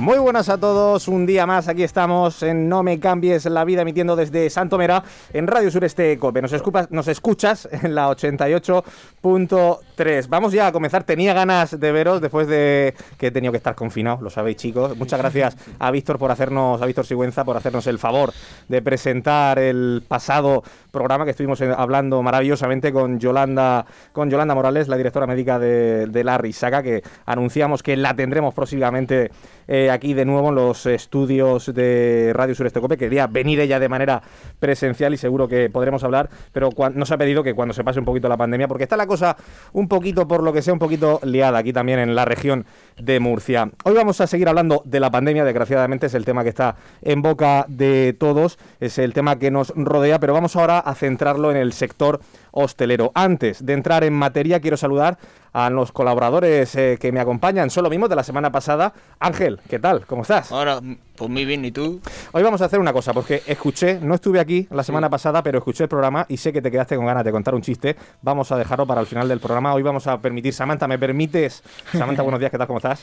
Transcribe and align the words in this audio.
Muy 0.00 0.18
buenas 0.18 0.48
a 0.48 0.56
todos, 0.56 1.08
un 1.08 1.26
día 1.26 1.44
más, 1.44 1.68
aquí 1.68 1.82
estamos 1.82 2.42
en 2.42 2.70
No 2.70 2.82
me 2.82 2.98
cambies 2.98 3.44
la 3.44 3.66
vida 3.66 3.82
emitiendo 3.82 4.16
desde 4.16 4.48
Santomera 4.48 5.04
en 5.34 5.46
Radio 5.46 5.70
Sureste 5.70 6.18
Cope. 6.18 6.40
Nos, 6.40 6.54
nos 6.88 7.06
escuchas 7.06 7.68
en 7.82 7.94
la 7.94 8.08
88.3. 8.08 10.28
Vamos 10.30 10.54
ya 10.54 10.68
a 10.68 10.72
comenzar, 10.72 11.04
tenía 11.04 11.34
ganas 11.34 11.78
de 11.78 11.92
veros 11.92 12.22
después 12.22 12.48
de 12.48 12.94
que 13.18 13.26
he 13.26 13.30
tenido 13.30 13.52
que 13.52 13.58
estar 13.58 13.74
confinado, 13.74 14.22
lo 14.22 14.30
sabéis 14.30 14.56
chicos. 14.56 14.96
Muchas 14.96 15.20
gracias 15.20 15.58
a 15.78 15.90
Víctor 15.90 16.18
por 16.18 16.30
hacernos, 16.30 16.80
a 16.80 16.86
Víctor 16.86 17.04
Sigüenza 17.04 17.44
por 17.44 17.58
hacernos 17.58 17.86
el 17.86 17.98
favor 17.98 18.32
de 18.68 18.80
presentar 18.80 19.58
el 19.58 20.02
pasado 20.08 20.64
programa 20.90 21.26
que 21.26 21.32
estuvimos 21.32 21.60
hablando 21.60 22.22
maravillosamente 22.22 22.90
con 22.90 23.20
Yolanda, 23.20 23.84
con 24.14 24.30
Yolanda 24.30 24.54
Morales, 24.54 24.88
la 24.88 24.96
directora 24.96 25.26
médica 25.26 25.58
de, 25.58 26.06
de 26.06 26.24
la 26.24 26.38
Risaca, 26.38 26.82
que 26.82 27.02
anunciamos 27.26 27.82
que 27.82 27.98
la 27.98 28.16
tendremos 28.16 28.54
próximamente 28.54 29.30
eh, 29.70 29.88
aquí 29.88 30.14
de 30.14 30.24
nuevo 30.24 30.48
en 30.48 30.56
los 30.56 30.84
estudios 30.86 31.72
de 31.72 32.32
Radio 32.34 32.56
Sureste 32.56 32.80
Cope. 32.80 32.96
Quería 32.96 33.28
venir 33.28 33.60
ella 33.60 33.78
de 33.78 33.88
manera 33.88 34.20
presencial 34.58 35.14
y 35.14 35.16
seguro 35.16 35.46
que 35.46 35.70
podremos 35.70 36.02
hablar, 36.02 36.28
pero 36.52 36.70
nos 36.94 37.12
ha 37.12 37.16
pedido 37.16 37.44
que 37.44 37.54
cuando 37.54 37.72
se 37.72 37.84
pase 37.84 38.00
un 38.00 38.04
poquito 38.04 38.28
la 38.28 38.36
pandemia, 38.36 38.66
porque 38.66 38.82
está 38.82 38.96
la 38.96 39.06
cosa 39.06 39.36
un 39.72 39.86
poquito, 39.86 40.26
por 40.26 40.42
lo 40.42 40.52
que 40.52 40.60
sea, 40.60 40.72
un 40.72 40.80
poquito 40.80 41.20
liada 41.22 41.58
aquí 41.58 41.72
también 41.72 42.00
en 42.00 42.16
la 42.16 42.24
región 42.24 42.66
de 43.00 43.20
Murcia. 43.20 43.70
Hoy 43.84 43.94
vamos 43.94 44.20
a 44.20 44.26
seguir 44.26 44.48
hablando 44.48 44.82
de 44.84 44.98
la 44.98 45.12
pandemia, 45.12 45.44
desgraciadamente 45.44 46.06
es 46.06 46.14
el 46.14 46.24
tema 46.24 46.42
que 46.42 46.48
está 46.48 46.74
en 47.02 47.22
boca 47.22 47.64
de 47.68 48.16
todos, 48.18 48.58
es 48.80 48.98
el 48.98 49.14
tema 49.14 49.38
que 49.38 49.52
nos 49.52 49.72
rodea, 49.76 50.18
pero 50.18 50.32
vamos 50.32 50.56
ahora 50.56 50.80
a 50.80 50.96
centrarlo 50.96 51.52
en 51.52 51.56
el 51.56 51.72
sector 51.72 52.20
hostelero. 52.50 53.12
Antes 53.14 53.64
de 53.64 53.74
entrar 53.74 54.02
en 54.02 54.14
materia, 54.14 54.58
quiero 54.58 54.76
saludar 54.76 55.16
a 55.52 55.70
los 55.70 55.92
colaboradores 55.92 56.74
eh, 56.76 56.98
que 57.00 57.12
me 57.12 57.20
acompañan. 57.20 57.70
Son 57.70 57.84
lo 57.84 57.90
mismo 57.90 58.08
de 58.08 58.16
la 58.16 58.22
semana 58.22 58.52
pasada. 58.52 58.92
Ángel, 59.18 59.60
¿qué 59.68 59.78
tal? 59.78 60.06
¿Cómo 60.06 60.22
estás? 60.22 60.52
Ahora, 60.52 60.80
pues 61.16 61.30
muy 61.30 61.44
bien, 61.44 61.64
¿y 61.64 61.72
tú? 61.72 62.00
Hoy 62.32 62.42
vamos 62.42 62.62
a 62.62 62.66
hacer 62.66 62.78
una 62.78 62.92
cosa, 62.92 63.12
porque 63.12 63.42
escuché, 63.46 63.98
no 64.00 64.14
estuve 64.14 64.40
aquí 64.40 64.68
la 64.70 64.82
semana 64.82 65.10
pasada, 65.10 65.42
pero 65.42 65.58
escuché 65.58 65.84
el 65.84 65.88
programa 65.88 66.26
y 66.28 66.36
sé 66.36 66.52
que 66.52 66.62
te 66.62 66.70
quedaste 66.70 66.96
con 66.96 67.06
ganas 67.06 67.24
de 67.24 67.32
contar 67.32 67.54
un 67.54 67.62
chiste. 67.62 67.96
Vamos 68.22 68.52
a 68.52 68.56
dejarlo 68.56 68.86
para 68.86 69.00
el 69.00 69.06
final 69.06 69.28
del 69.28 69.40
programa. 69.40 69.74
Hoy 69.74 69.82
vamos 69.82 70.06
a 70.06 70.18
permitir, 70.20 70.52
Samantha, 70.52 70.86
¿me 70.86 70.98
permites? 70.98 71.62
Samantha, 71.92 72.22
buenos 72.22 72.40
días, 72.40 72.50
¿qué 72.50 72.58
tal? 72.58 72.66
¿Cómo 72.66 72.78
estás? 72.78 73.02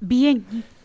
Bien. 0.00 0.44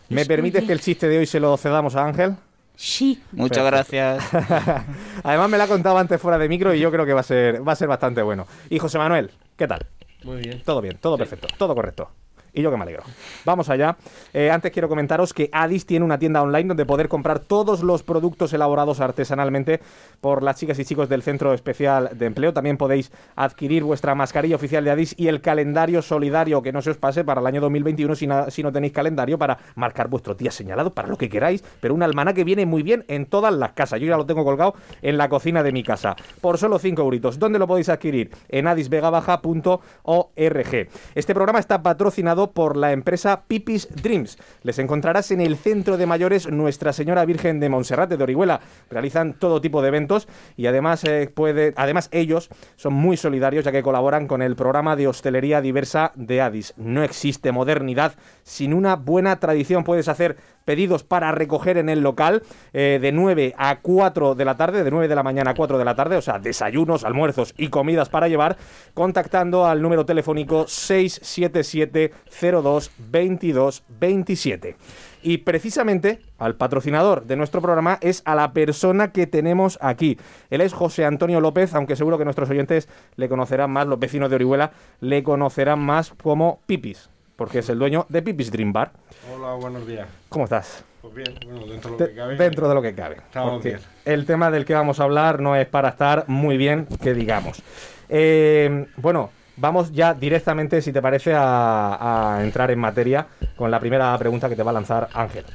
¿Me 0.09 0.25
permites 0.25 0.63
que 0.63 0.73
el 0.73 0.79
chiste 0.79 1.07
de 1.07 1.19
hoy 1.19 1.25
se 1.25 1.39
lo 1.39 1.55
cedamos 1.57 1.95
a 1.95 2.05
Ángel? 2.05 2.35
Sí. 2.75 3.21
Muchas 3.31 3.65
gracias. 3.65 4.23
Además 5.23 5.49
me 5.49 5.57
la 5.57 5.65
ha 5.65 5.67
contado 5.67 5.97
antes 5.97 6.19
fuera 6.19 6.37
de 6.37 6.49
micro 6.49 6.73
y 6.73 6.79
yo 6.79 6.91
creo 6.91 7.05
que 7.05 7.13
va 7.13 7.21
a 7.21 7.23
ser, 7.23 7.65
va 7.65 7.73
a 7.73 7.75
ser 7.75 7.87
bastante 7.87 8.21
bueno. 8.21 8.47
Y 8.69 8.79
José 8.79 8.97
Manuel, 8.97 9.31
¿qué 9.55 9.67
tal? 9.67 9.85
Muy 10.23 10.38
bien. 10.41 10.61
Todo 10.63 10.81
bien, 10.81 10.97
todo 10.97 11.17
perfecto, 11.17 11.47
todo 11.57 11.75
correcto. 11.75 12.09
Y 12.53 12.61
yo 12.61 12.69
que 12.69 12.77
me 12.77 12.83
alegro. 12.83 13.03
Vamos 13.45 13.69
allá. 13.69 13.97
Eh, 14.33 14.51
antes 14.51 14.71
quiero 14.71 14.89
comentaros 14.89 15.33
que 15.33 15.49
Adis 15.51 15.87
tiene 15.87 16.05
una 16.05 16.19
tienda 16.19 16.41
online 16.41 16.67
donde 16.67 16.85
poder 16.85 17.07
comprar 17.07 17.39
todos 17.39 17.81
los 17.81 18.03
productos 18.03 18.53
elaborados 18.53 18.99
artesanalmente 18.99 19.79
por 20.22 20.44
las 20.44 20.57
chicas 20.57 20.78
y 20.78 20.85
chicos 20.85 21.09
del 21.09 21.23
Centro 21.23 21.53
Especial 21.53 22.11
de 22.13 22.28
Empleo. 22.28 22.53
También 22.53 22.78
podéis 22.78 23.11
adquirir 23.35 23.83
vuestra 23.83 24.13
mascarilla 24.13 24.55
oficial 24.55 24.83
de 24.83 24.91
Adis 24.91 25.16
y 25.17 25.29
el 25.29 25.41
calendario 25.41 26.01
solidario 26.01 26.61
que 26.61 26.72
no 26.72 26.81
se 26.81 26.91
os 26.91 26.97
pase 26.97 27.23
para 27.23 27.41
el 27.41 27.47
año 27.47 27.61
2021 27.61 28.16
si, 28.16 28.28
no 28.28 28.72
tenéis 28.72 28.94
calendario 28.94 29.39
para 29.39 29.57
marcar 29.75 30.07
vuestro 30.07 30.35
día 30.35 30.51
señalado, 30.51 30.94
para 30.94 31.07
lo 31.07 31.17
que 31.17 31.29
queráis. 31.29 31.63
Pero 31.79 31.95
un 31.95 32.03
almanaque 32.03 32.33
que 32.33 32.44
viene 32.44 32.66
muy 32.66 32.83
bien 32.83 33.05
en 33.07 33.25
todas 33.25 33.53
las 33.53 33.73
casas. 33.73 33.99
Yo 33.99 34.07
ya 34.07 34.17
lo 34.17 34.25
tengo 34.25 34.44
colgado 34.44 34.75
en 35.01 35.17
la 35.17 35.29
cocina 35.29 35.63
de 35.63 35.72
mi 35.72 35.83
casa. 35.83 36.16
Por 36.41 36.57
solo 36.57 36.79
5 36.79 37.01
euritos. 37.01 37.39
¿Dónde 37.39 37.59
lo 37.59 37.67
podéis 37.67 37.89
adquirir? 37.89 38.31
En 38.49 38.67
adisvegabaja.org. 38.67 40.88
Este 41.16 41.33
programa 41.33 41.59
está 41.59 41.83
patrocinado 41.83 42.42
por 42.51 42.77
la 42.77 42.91
empresa 42.91 43.43
Pipis 43.47 43.87
Dreams. 44.01 44.37
Les 44.63 44.79
encontrarás 44.79 45.31
en 45.31 45.41
el 45.41 45.57
Centro 45.57 45.97
de 45.97 46.05
Mayores 46.05 46.49
Nuestra 46.51 46.93
Señora 46.93 47.25
Virgen 47.25 47.59
de 47.59 47.69
Montserrat 47.69 48.09
de 48.09 48.21
Orihuela. 48.21 48.59
Realizan 48.89 49.33
todo 49.33 49.61
tipo 49.61 49.81
de 49.81 49.87
eventos 49.87 50.27
y 50.57 50.65
además, 50.65 51.03
eh, 51.03 51.31
puede, 51.33 51.73
además 51.75 52.09
ellos 52.11 52.49
son 52.75 52.93
muy 52.93 53.17
solidarios 53.17 53.65
ya 53.65 53.71
que 53.71 53.83
colaboran 53.83 54.27
con 54.27 54.41
el 54.41 54.55
programa 54.55 54.95
de 54.95 55.07
hostelería 55.07 55.61
diversa 55.61 56.11
de 56.15 56.41
Addis. 56.41 56.73
No 56.77 57.03
existe 57.03 57.51
modernidad 57.51 58.13
sin 58.43 58.73
una 58.73 58.95
buena 58.95 59.39
tradición. 59.39 59.83
Puedes 59.83 60.07
hacer 60.07 60.37
pedidos 60.66 61.03
para 61.03 61.31
recoger 61.31 61.78
en 61.78 61.90
el 61.90 62.01
local 62.01 62.44
eh, 62.74 63.00
de 63.01 63.12
9 63.12 63.56
a 63.57 63.79
4 63.79 64.35
de 64.35 64.46
la 64.46 64.56
tarde, 64.56 64.84
de 64.84 64.91
9 64.91 65.07
de 65.07 65.16
la 65.16 65.24
mañana 65.24 65.51
a 65.51 65.56
4 65.56 65.78
de 65.78 65.85
la 65.85 65.96
tarde, 65.96 66.18
o 66.18 66.22
sea, 66.22 66.40
desayunos, 66.40 67.03
almuerzos 67.03 67.53
y 67.57 67.68
comidas 67.68 68.09
para 68.09 68.28
llevar, 68.28 68.57
contactando 68.94 69.66
al 69.66 69.81
número 69.81 70.06
telefónico 70.06 70.68
677 70.68 72.12
02 72.29 72.91
22 73.09 73.84
27. 74.00 74.75
Y 75.23 75.38
precisamente 75.40 76.19
al 76.38 76.56
patrocinador 76.56 77.25
de 77.25 77.38
nuestro 77.38 77.62
programa 77.62 77.97
es 78.02 78.22
a 78.25 78.35
la 78.35 78.52
persona 78.52 79.13
que 79.13 79.25
tenemos 79.25 79.79
aquí. 79.81 80.18
Él 80.50 80.59
es 80.59 80.73
José 80.73 81.06
Antonio 81.06 81.40
López, 81.40 81.73
aunque 81.73 81.96
seguro 81.96 82.18
que 82.18 82.25
nuestros 82.25 82.50
oyentes 82.50 82.90
le 83.16 83.29
conocerán 83.29 83.72
más, 83.72 83.88
los 83.88 84.00
vecinos 84.00 84.29
de 84.29 84.35
Orihuela 84.35 84.72
le 85.00 85.23
conocerán 85.23 85.79
más 85.79 86.13
como 86.22 86.59
Pipis, 86.66 87.09
porque 87.35 87.59
es 87.59 87.69
el 87.69 87.79
dueño 87.79 88.05
de 88.09 88.21
Pipis 88.21 88.51
Dream 88.51 88.73
Bar. 88.73 88.91
Hola, 89.33 89.53
buenos 89.53 89.88
días. 89.88 90.07
¿Cómo 90.29 90.45
estás? 90.45 90.83
Pues 91.01 91.13
bien, 91.16 91.38
bueno, 91.45 91.66
dentro 91.67 91.97
de 91.97 91.99
lo 91.99 92.07
que 92.07 92.16
cabe. 92.16 92.35
Dentro 92.38 92.69
de 92.69 92.75
lo 92.75 92.81
que 92.81 92.95
cabe. 92.95 93.17
bien. 93.63 93.79
El 94.05 94.25
tema 94.25 94.51
del 94.51 94.66
que 94.66 94.73
vamos 94.73 94.99
a 94.99 95.03
hablar 95.03 95.39
no 95.39 95.55
es 95.55 95.67
para 95.67 95.89
estar 95.89 96.25
muy 96.27 96.57
bien, 96.57 96.88
que 97.01 97.13
digamos. 97.13 97.61
Eh, 98.09 98.88
bueno, 98.97 99.31
vamos 99.57 99.91
ya 99.91 100.13
directamente, 100.13 100.81
si 100.81 100.93
te 100.93 101.01
parece, 101.01 101.33
a, 101.33 102.35
a 102.38 102.43
entrar 102.43 102.72
en 102.72 102.79
materia 102.79 103.27
con 103.55 103.69
la 103.69 103.79
primera 103.79 104.17
pregunta 104.17 104.47
que 104.47 104.55
te 104.55 104.63
va 104.63 104.72
a 104.72 104.75
lanzar 104.75 105.09
Ángel. 105.13 105.45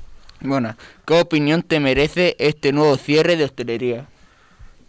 Bueno, 0.40 0.76
¿qué 1.06 1.20
opinión 1.20 1.62
te 1.62 1.80
merece 1.80 2.36
este 2.38 2.72
nuevo 2.72 2.96
cierre 2.96 3.36
de 3.36 3.44
hostelería? 3.44 4.06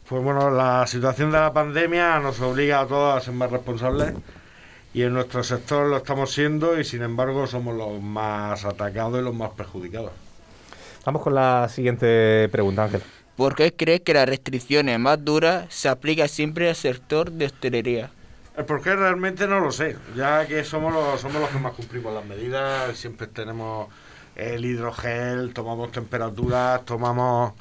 Pues 0.07 0.23
bueno, 0.23 0.49
la 0.49 0.85
situación 0.87 1.31
de 1.31 1.39
la 1.39 1.53
pandemia 1.53 2.19
nos 2.19 2.39
obliga 2.41 2.81
a 2.81 2.87
todos 2.87 3.15
a 3.15 3.21
ser 3.21 3.33
más 3.33 3.51
responsables 3.51 4.13
y 4.93 5.03
en 5.03 5.13
nuestro 5.13 5.43
sector 5.43 5.87
lo 5.87 5.97
estamos 5.97 6.31
siendo 6.31 6.79
y 6.79 6.83
sin 6.83 7.03
embargo 7.03 7.45
somos 7.47 7.75
los 7.75 8.01
más 8.01 8.65
atacados 8.65 9.19
y 9.19 9.23
los 9.23 9.35
más 9.35 9.51
perjudicados. 9.51 10.11
Vamos 11.05 11.21
con 11.21 11.35
la 11.35 11.67
siguiente 11.69 12.49
pregunta, 12.51 12.85
Ángel. 12.85 13.01
¿Por 13.35 13.55
qué 13.55 13.73
crees 13.73 14.01
que 14.01 14.13
las 14.13 14.27
restricciones 14.27 14.99
más 14.99 15.23
duras 15.23 15.65
se 15.69 15.87
aplican 15.87 16.27
siempre 16.27 16.69
al 16.69 16.75
sector 16.75 17.31
de 17.31 17.45
hostelería? 17.45 18.11
¿Por 18.67 18.81
qué 18.81 18.93
realmente 18.93 19.47
no 19.47 19.61
lo 19.61 19.71
sé, 19.71 19.95
ya 20.15 20.45
que 20.45 20.65
somos 20.65 20.93
los, 20.93 21.21
somos 21.21 21.39
los 21.39 21.49
que 21.49 21.59
más 21.59 21.71
cumplimos 21.73 22.13
las 22.13 22.25
medidas, 22.25 22.97
siempre 22.97 23.27
tenemos 23.27 23.87
el 24.35 24.65
hidrogel, 24.65 25.53
tomamos 25.53 25.93
temperaturas, 25.93 26.83
tomamos 26.83 27.53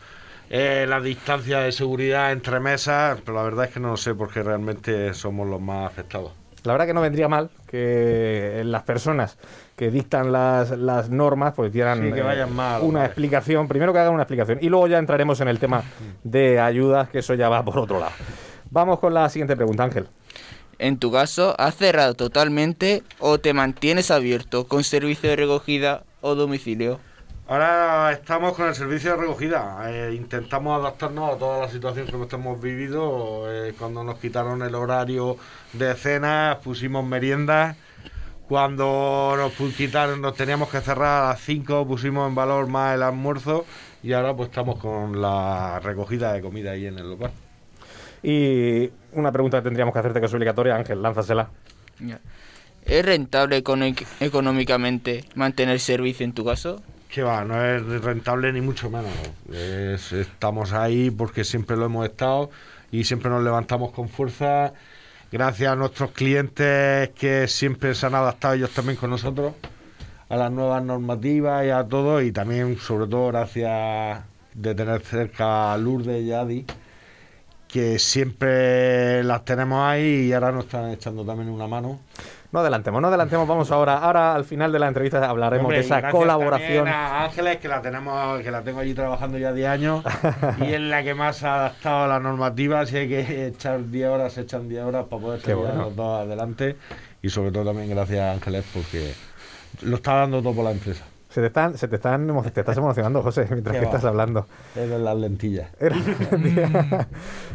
eh, 0.50 0.86
la 0.88 1.00
distancia 1.00 1.60
de 1.60 1.70
seguridad 1.70 2.32
entre 2.32 2.58
mesas, 2.58 3.20
pero 3.24 3.36
la 3.36 3.44
verdad 3.44 3.66
es 3.66 3.70
que 3.70 3.80
no 3.80 3.90
lo 3.90 3.96
sé 3.96 4.14
porque 4.14 4.42
realmente 4.42 5.14
somos 5.14 5.46
los 5.46 5.60
más 5.60 5.86
afectados. 5.86 6.32
La 6.64 6.72
verdad 6.72 6.86
que 6.86 6.94
no 6.94 7.00
vendría 7.00 7.28
mal 7.28 7.50
que 7.66 8.62
las 8.64 8.82
personas 8.82 9.38
que 9.76 9.90
dictan 9.90 10.32
las, 10.32 10.70
las 10.70 11.10
normas 11.10 11.54
pues 11.54 11.72
dieran 11.72 12.12
que 12.12 12.22
vayan 12.22 12.54
mal, 12.54 12.82
una 12.82 13.04
explicación, 13.04 13.68
primero 13.68 13.92
que 13.92 13.98
hagan 14.00 14.14
una 14.14 14.24
explicación 14.24 14.58
y 14.60 14.68
luego 14.68 14.88
ya 14.88 14.98
entraremos 14.98 15.40
en 15.40 15.48
el 15.48 15.58
tema 15.58 15.82
de 16.24 16.58
ayudas, 16.58 17.08
que 17.08 17.20
eso 17.20 17.34
ya 17.34 17.48
va 17.48 17.64
por 17.64 17.78
otro 17.78 18.00
lado. 18.00 18.12
Vamos 18.70 18.98
con 18.98 19.14
la 19.14 19.28
siguiente 19.28 19.56
pregunta, 19.56 19.84
Ángel. 19.84 20.08
En 20.78 20.98
tu 20.98 21.10
caso, 21.10 21.54
¿has 21.58 21.74
cerrado 21.74 22.14
totalmente 22.14 23.02
o 23.18 23.38
te 23.38 23.52
mantienes 23.52 24.10
abierto 24.10 24.68
con 24.68 24.84
servicio 24.84 25.28
de 25.28 25.36
recogida 25.36 26.04
o 26.20 26.34
domicilio? 26.34 27.00
Ahora 27.50 28.12
estamos 28.12 28.52
con 28.52 28.68
el 28.68 28.74
servicio 28.74 29.12
de 29.12 29.16
recogida. 29.16 29.80
Eh, 29.90 30.12
intentamos 30.14 30.78
adaptarnos 30.78 31.34
a 31.34 31.38
toda 31.38 31.60
la 31.60 31.68
situación 31.70 32.06
que 32.28 32.36
hemos 32.36 32.60
vivido. 32.60 33.46
Eh, 33.50 33.72
cuando 33.78 34.04
nos 34.04 34.18
quitaron 34.18 34.60
el 34.60 34.74
horario 34.74 35.38
de 35.72 35.94
cena, 35.94 36.58
pusimos 36.62 37.06
meriendas. 37.06 37.74
Cuando 38.46 39.32
nos 39.38 39.54
quitaron, 39.72 40.20
nos 40.20 40.34
teníamos 40.34 40.68
que 40.68 40.82
cerrar 40.82 41.22
a 41.22 41.28
las 41.28 41.40
5, 41.40 41.86
pusimos 41.86 42.28
en 42.28 42.34
valor 42.34 42.66
más 42.66 42.94
el 42.94 43.02
almuerzo. 43.02 43.64
Y 44.02 44.12
ahora 44.12 44.36
pues 44.36 44.50
estamos 44.50 44.78
con 44.78 45.18
la 45.22 45.80
recogida 45.80 46.34
de 46.34 46.42
comida 46.42 46.72
ahí 46.72 46.84
en 46.84 46.98
el 46.98 47.08
local. 47.08 47.30
Y 48.22 48.90
una 49.12 49.32
pregunta 49.32 49.56
que 49.56 49.64
tendríamos 49.64 49.94
que 49.94 50.00
hacerte 50.00 50.20
que 50.20 50.26
es 50.26 50.34
obligatoria, 50.34 50.76
Ángel, 50.76 51.00
lánzasela. 51.00 51.48
¿Es 52.84 53.04
rentable 53.06 53.64
económicamente 54.20 55.24
mantener 55.34 55.80
servicio 55.80 56.26
en 56.26 56.34
tu 56.34 56.44
caso? 56.44 56.82
Que 57.08 57.22
va, 57.22 57.42
no 57.44 57.64
es 57.64 57.82
rentable 58.02 58.52
ni 58.52 58.60
mucho 58.60 58.90
menos. 58.90 59.10
Es- 59.52 60.12
estamos 60.12 60.72
ahí 60.72 61.10
porque 61.10 61.42
siempre 61.44 61.76
lo 61.76 61.86
hemos 61.86 62.06
estado 62.06 62.50
y 62.92 63.04
siempre 63.04 63.30
nos 63.30 63.42
levantamos 63.42 63.92
con 63.92 64.08
fuerza. 64.08 64.72
Gracias 65.32 65.72
a 65.72 65.76
nuestros 65.76 66.10
clientes 66.12 67.10
que 67.10 67.48
siempre 67.48 67.94
se 67.94 68.06
han 68.06 68.14
adaptado 68.14 68.54
ellos 68.54 68.70
también 68.70 68.96
con 68.96 69.10
nosotros 69.10 69.54
a 70.28 70.36
las 70.36 70.50
nuevas 70.52 70.82
normativas 70.82 71.64
y 71.66 71.70
a 71.70 71.84
todo. 71.84 72.20
Y 72.22 72.30
también, 72.32 72.76
sobre 72.78 73.06
todo, 73.06 73.28
gracias 73.28 74.22
de 74.54 74.74
tener 74.74 75.00
cerca 75.02 75.72
a 75.72 75.78
Lourdes 75.78 76.22
y 76.22 76.32
Adi, 76.32 76.66
que 77.68 77.98
siempre 77.98 79.22
las 79.24 79.44
tenemos 79.44 79.80
ahí 79.86 80.26
y 80.28 80.32
ahora 80.32 80.52
nos 80.52 80.64
están 80.64 80.90
echando 80.90 81.24
también 81.24 81.48
una 81.48 81.66
mano. 81.66 82.00
No 82.50 82.60
adelantemos, 82.60 83.02
no 83.02 83.08
adelantemos. 83.08 83.46
Vamos 83.46 83.70
ahora, 83.70 83.98
ahora 83.98 84.34
al 84.34 84.44
final 84.44 84.72
de 84.72 84.78
la 84.78 84.88
entrevista 84.88 85.28
hablaremos 85.28 85.66
Hombre, 85.66 85.78
de 85.78 85.84
esa 85.84 86.10
colaboración. 86.10 86.88
A 86.88 87.24
Ángeles, 87.24 87.58
que 87.58 87.68
la 87.68 87.82
tenemos, 87.82 88.40
que 88.40 88.50
la 88.50 88.62
tengo 88.62 88.80
allí 88.80 88.94
trabajando 88.94 89.36
ya 89.36 89.52
10 89.52 89.68
años 89.68 90.04
y 90.58 90.72
es 90.72 90.80
la 90.80 91.02
que 91.02 91.14
más 91.14 91.42
ha 91.44 91.56
adaptado 91.56 92.04
a 92.04 92.08
la 92.08 92.20
normativa. 92.20 92.86
Si 92.86 92.96
hay 92.96 93.08
que 93.08 93.46
echar 93.48 93.90
10 93.90 94.08
horas, 94.08 94.32
se 94.32 94.42
echan 94.42 94.66
10 94.66 94.82
horas 94.84 95.06
para 95.10 95.20
poder 95.20 95.54
bueno. 95.56 95.82
los 95.82 95.96
dos 95.96 96.20
adelante. 96.22 96.76
Y 97.20 97.28
sobre 97.28 97.50
todo 97.50 97.66
también 97.66 97.90
gracias 97.90 98.20
a 98.20 98.32
Ángeles 98.32 98.64
porque 98.72 99.12
lo 99.82 99.96
está 99.96 100.14
dando 100.14 100.40
todo 100.40 100.54
por 100.54 100.64
la 100.64 100.70
empresa. 100.70 101.04
Se 101.38 101.42
te 101.42 101.46
están, 101.46 101.78
se 101.78 101.86
te 101.86 101.94
están, 101.94 102.28
emo- 102.28 102.42
te 102.50 102.58
estás 102.60 102.76
emocionando, 102.76 103.22
José, 103.22 103.46
mientras 103.52 103.76
que 103.76 103.82
va. 103.82 103.86
estás 103.86 104.04
hablando. 104.04 104.44
De 104.74 104.98
las 104.98 105.16
lentillas. 105.16 105.70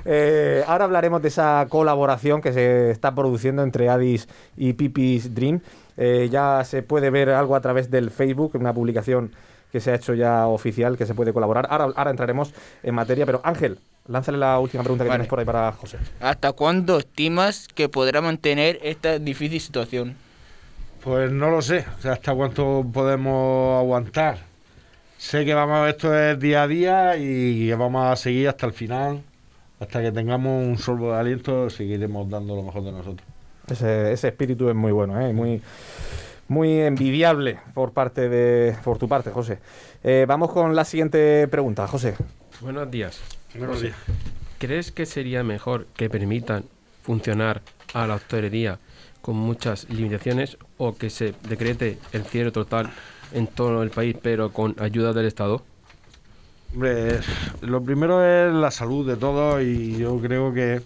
Eh, 0.05 0.63
ahora 0.67 0.85
hablaremos 0.85 1.21
de 1.21 1.27
esa 1.27 1.65
colaboración 1.67 2.41
que 2.41 2.53
se 2.53 2.91
está 2.91 3.13
produciendo 3.13 3.61
entre 3.61 3.89
Addis 3.89 4.29
y 4.55 4.71
Pipis 4.71 5.35
Dream. 5.35 5.59
Eh, 5.97 6.29
ya 6.31 6.63
se 6.63 6.81
puede 6.81 7.09
ver 7.09 7.29
algo 7.31 7.57
a 7.57 7.61
través 7.61 7.91
del 7.91 8.09
Facebook, 8.09 8.51
una 8.55 8.73
publicación 8.73 9.31
que 9.71 9.81
se 9.81 9.91
ha 9.91 9.95
hecho 9.95 10.13
ya 10.13 10.47
oficial, 10.47 10.97
que 10.97 11.05
se 11.05 11.13
puede 11.13 11.33
colaborar. 11.33 11.67
Ahora, 11.69 11.89
ahora 11.95 12.11
entraremos 12.11 12.53
en 12.83 12.95
materia, 12.95 13.25
pero 13.25 13.41
Ángel, 13.43 13.79
lánzale 14.07 14.37
la 14.37 14.59
última 14.59 14.83
pregunta 14.83 15.03
que 15.03 15.09
Vale. 15.09 15.19
tienes 15.19 15.29
por 15.29 15.39
ahí 15.39 15.45
para 15.45 15.73
José. 15.73 15.97
¿Hasta 16.21 16.53
cuándo 16.53 16.99
estimas 16.99 17.67
que 17.75 17.89
podrá 17.89 18.21
mantener 18.21 18.79
esta 18.81 19.19
difícil 19.19 19.59
situación? 19.59 20.15
Pues 21.03 21.29
no 21.31 21.49
lo 21.49 21.61
sé, 21.61 21.85
o 21.97 22.01
sea, 22.01 22.13
hasta 22.13 22.33
cuánto 22.33 22.85
podemos 22.93 23.77
aguantar. 23.77 24.37
Sé 25.17 25.43
que 25.43 25.53
vamos 25.53 25.89
esto 25.89 26.17
es 26.17 26.39
día 26.39 26.63
a 26.63 26.67
día 26.67 27.17
y 27.17 27.67
que 27.67 27.75
vamos 27.75 28.05
a 28.05 28.15
seguir 28.15 28.47
hasta 28.47 28.67
el 28.67 28.71
final, 28.71 29.21
hasta 29.81 30.01
que 30.01 30.13
tengamos 30.13 30.65
un 30.65 30.77
sorbo 30.77 31.11
de 31.11 31.19
aliento, 31.19 31.69
seguiremos 31.69 32.29
dando 32.29 32.55
lo 32.55 32.63
mejor 32.63 32.85
de 32.85 32.91
nosotros. 32.93 33.27
Ese, 33.69 34.13
ese 34.13 34.29
espíritu 34.29 34.69
es 34.69 34.75
muy 34.75 34.93
bueno, 34.93 35.19
¿eh? 35.19 35.33
muy, 35.33 35.61
muy 36.47 36.79
envidiable 36.79 37.59
por 37.73 37.91
parte 37.91 38.29
de, 38.29 38.73
por 38.85 38.97
tu 38.97 39.09
parte, 39.09 39.29
José. 39.29 39.59
Eh, 40.05 40.25
vamos 40.25 40.51
con 40.51 40.73
la 40.73 40.85
siguiente 40.85 41.49
pregunta, 41.49 41.85
José. 41.85 42.15
Buenos 42.61 42.89
días. 42.89 43.19
Buenos 43.55 43.81
días. 43.81 43.95
¿Crees 44.57 44.93
que 44.93 45.05
sería 45.05 45.43
mejor 45.43 45.85
que 45.97 46.09
permitan 46.09 46.63
funcionar 47.01 47.61
a 47.93 48.07
la 48.07 48.15
hostelería 48.15 48.79
con 49.23 49.37
muchas 49.37 49.89
limitaciones 49.89 50.57
o 50.77 50.95
que 50.95 51.09
se 51.09 51.33
decrete 51.47 51.97
el 52.11 52.25
cierre 52.25 52.51
total 52.51 52.91
en 53.31 53.47
todo 53.47 53.81
el 53.81 53.89
país 53.89 54.17
pero 54.21 54.51
con 54.51 54.75
ayuda 54.79 55.13
del 55.13 55.25
Estado? 55.25 55.63
Hombre, 56.73 57.21
lo 57.61 57.81
primero 57.81 58.21
es 58.21 58.53
la 58.53 58.69
salud 58.69 59.07
de 59.07 59.15
todos 59.15 59.63
y 59.63 59.97
yo 59.97 60.19
creo 60.19 60.53
que 60.53 60.81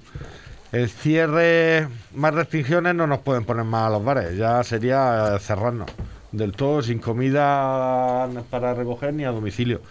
el 0.72 0.88
cierre, 0.88 1.88
más 2.14 2.36
restricciones 2.36 2.94
no 2.94 3.08
nos 3.08 3.20
pueden 3.20 3.44
poner 3.44 3.64
más 3.64 3.88
a 3.88 3.90
los 3.90 4.06
bares, 4.06 4.38
ya 4.38 4.64
sería 4.64 5.36
cerrarnos 5.40 5.90
del 6.32 6.52
todo, 6.52 6.84
sin 6.84 7.00
comida 7.00 8.30
para 8.52 8.76
recoger 8.76 9.16
ni 9.16 9.26
a 9.26 9.32
domicilio. 9.32 9.82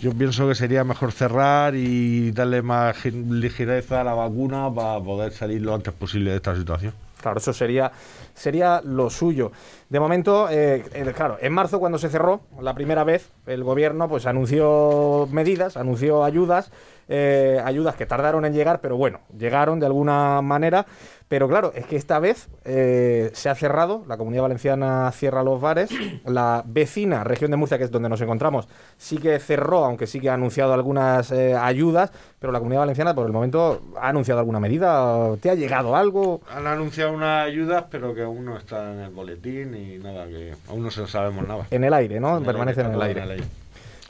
Yo 0.00 0.12
pienso 0.12 0.48
que 0.48 0.56
sería 0.56 0.82
mejor 0.82 1.12
cerrar 1.12 1.76
y 1.76 2.32
darle 2.32 2.60
más 2.62 3.04
ligereza 3.04 4.00
a 4.00 4.04
la 4.04 4.14
vacuna 4.14 4.68
para 4.74 4.98
poder 4.98 5.30
salir 5.32 5.62
lo 5.62 5.76
antes 5.76 5.94
posible 5.94 6.30
de 6.30 6.36
esta 6.38 6.56
situación. 6.56 6.92
Claro, 7.22 7.38
eso 7.38 7.52
sería, 7.52 7.92
sería 8.34 8.82
lo 8.84 9.08
suyo. 9.08 9.52
De 9.88 10.00
momento, 10.00 10.48
eh, 10.50 10.84
claro, 11.14 11.38
en 11.40 11.52
marzo 11.52 11.78
cuando 11.78 11.98
se 11.98 12.08
cerró 12.08 12.40
la 12.60 12.74
primera 12.74 13.04
vez, 13.04 13.30
el 13.46 13.62
gobierno 13.62 14.08
pues 14.08 14.26
anunció 14.26 15.28
medidas, 15.30 15.76
anunció 15.76 16.24
ayudas, 16.24 16.72
eh, 17.08 17.60
ayudas 17.64 17.94
que 17.94 18.06
tardaron 18.06 18.44
en 18.44 18.54
llegar, 18.54 18.80
pero 18.80 18.96
bueno, 18.96 19.20
llegaron 19.38 19.78
de 19.78 19.86
alguna 19.86 20.42
manera. 20.42 20.86
Pero 21.32 21.48
claro, 21.48 21.72
es 21.74 21.86
que 21.86 21.96
esta 21.96 22.18
vez 22.18 22.50
eh, 22.66 23.30
se 23.32 23.48
ha 23.48 23.54
cerrado, 23.54 24.04
la 24.06 24.18
Comunidad 24.18 24.42
Valenciana 24.42 25.10
cierra 25.12 25.42
los 25.42 25.62
bares, 25.62 25.88
la 26.26 26.62
vecina 26.66 27.24
región 27.24 27.50
de 27.50 27.56
Murcia, 27.56 27.78
que 27.78 27.84
es 27.84 27.90
donde 27.90 28.10
nos 28.10 28.20
encontramos, 28.20 28.68
sí 28.98 29.16
que 29.16 29.38
cerró, 29.38 29.86
aunque 29.86 30.06
sí 30.06 30.20
que 30.20 30.28
ha 30.28 30.34
anunciado 30.34 30.74
algunas 30.74 31.32
eh, 31.32 31.54
ayudas, 31.54 32.12
pero 32.38 32.52
la 32.52 32.58
Comunidad 32.58 32.82
Valenciana 32.82 33.14
por 33.14 33.24
el 33.24 33.32
momento 33.32 33.80
ha 33.98 34.10
anunciado 34.10 34.40
alguna 34.40 34.60
medida. 34.60 35.34
¿Te 35.40 35.48
ha 35.48 35.54
llegado 35.54 35.96
algo? 35.96 36.42
Han 36.54 36.66
anunciado 36.66 37.14
unas 37.14 37.46
ayudas, 37.46 37.86
pero 37.90 38.14
que 38.14 38.24
aún 38.24 38.44
no 38.44 38.58
están 38.58 38.98
en 38.98 39.00
el 39.00 39.10
boletín 39.10 39.74
y 39.74 39.96
nada, 40.00 40.26
que 40.26 40.54
aún 40.68 40.82
no 40.82 40.90
se 40.90 41.06
sabemos 41.06 41.48
nada. 41.48 41.66
En 41.70 41.82
el 41.82 41.94
aire, 41.94 42.20
¿no? 42.20 42.32
En 42.32 42.42
el 42.42 42.44
Permanece 42.44 42.82
aire, 42.82 42.92
en 42.92 43.00
el 43.00 43.08
está 43.08 43.22
aire. 43.22 43.61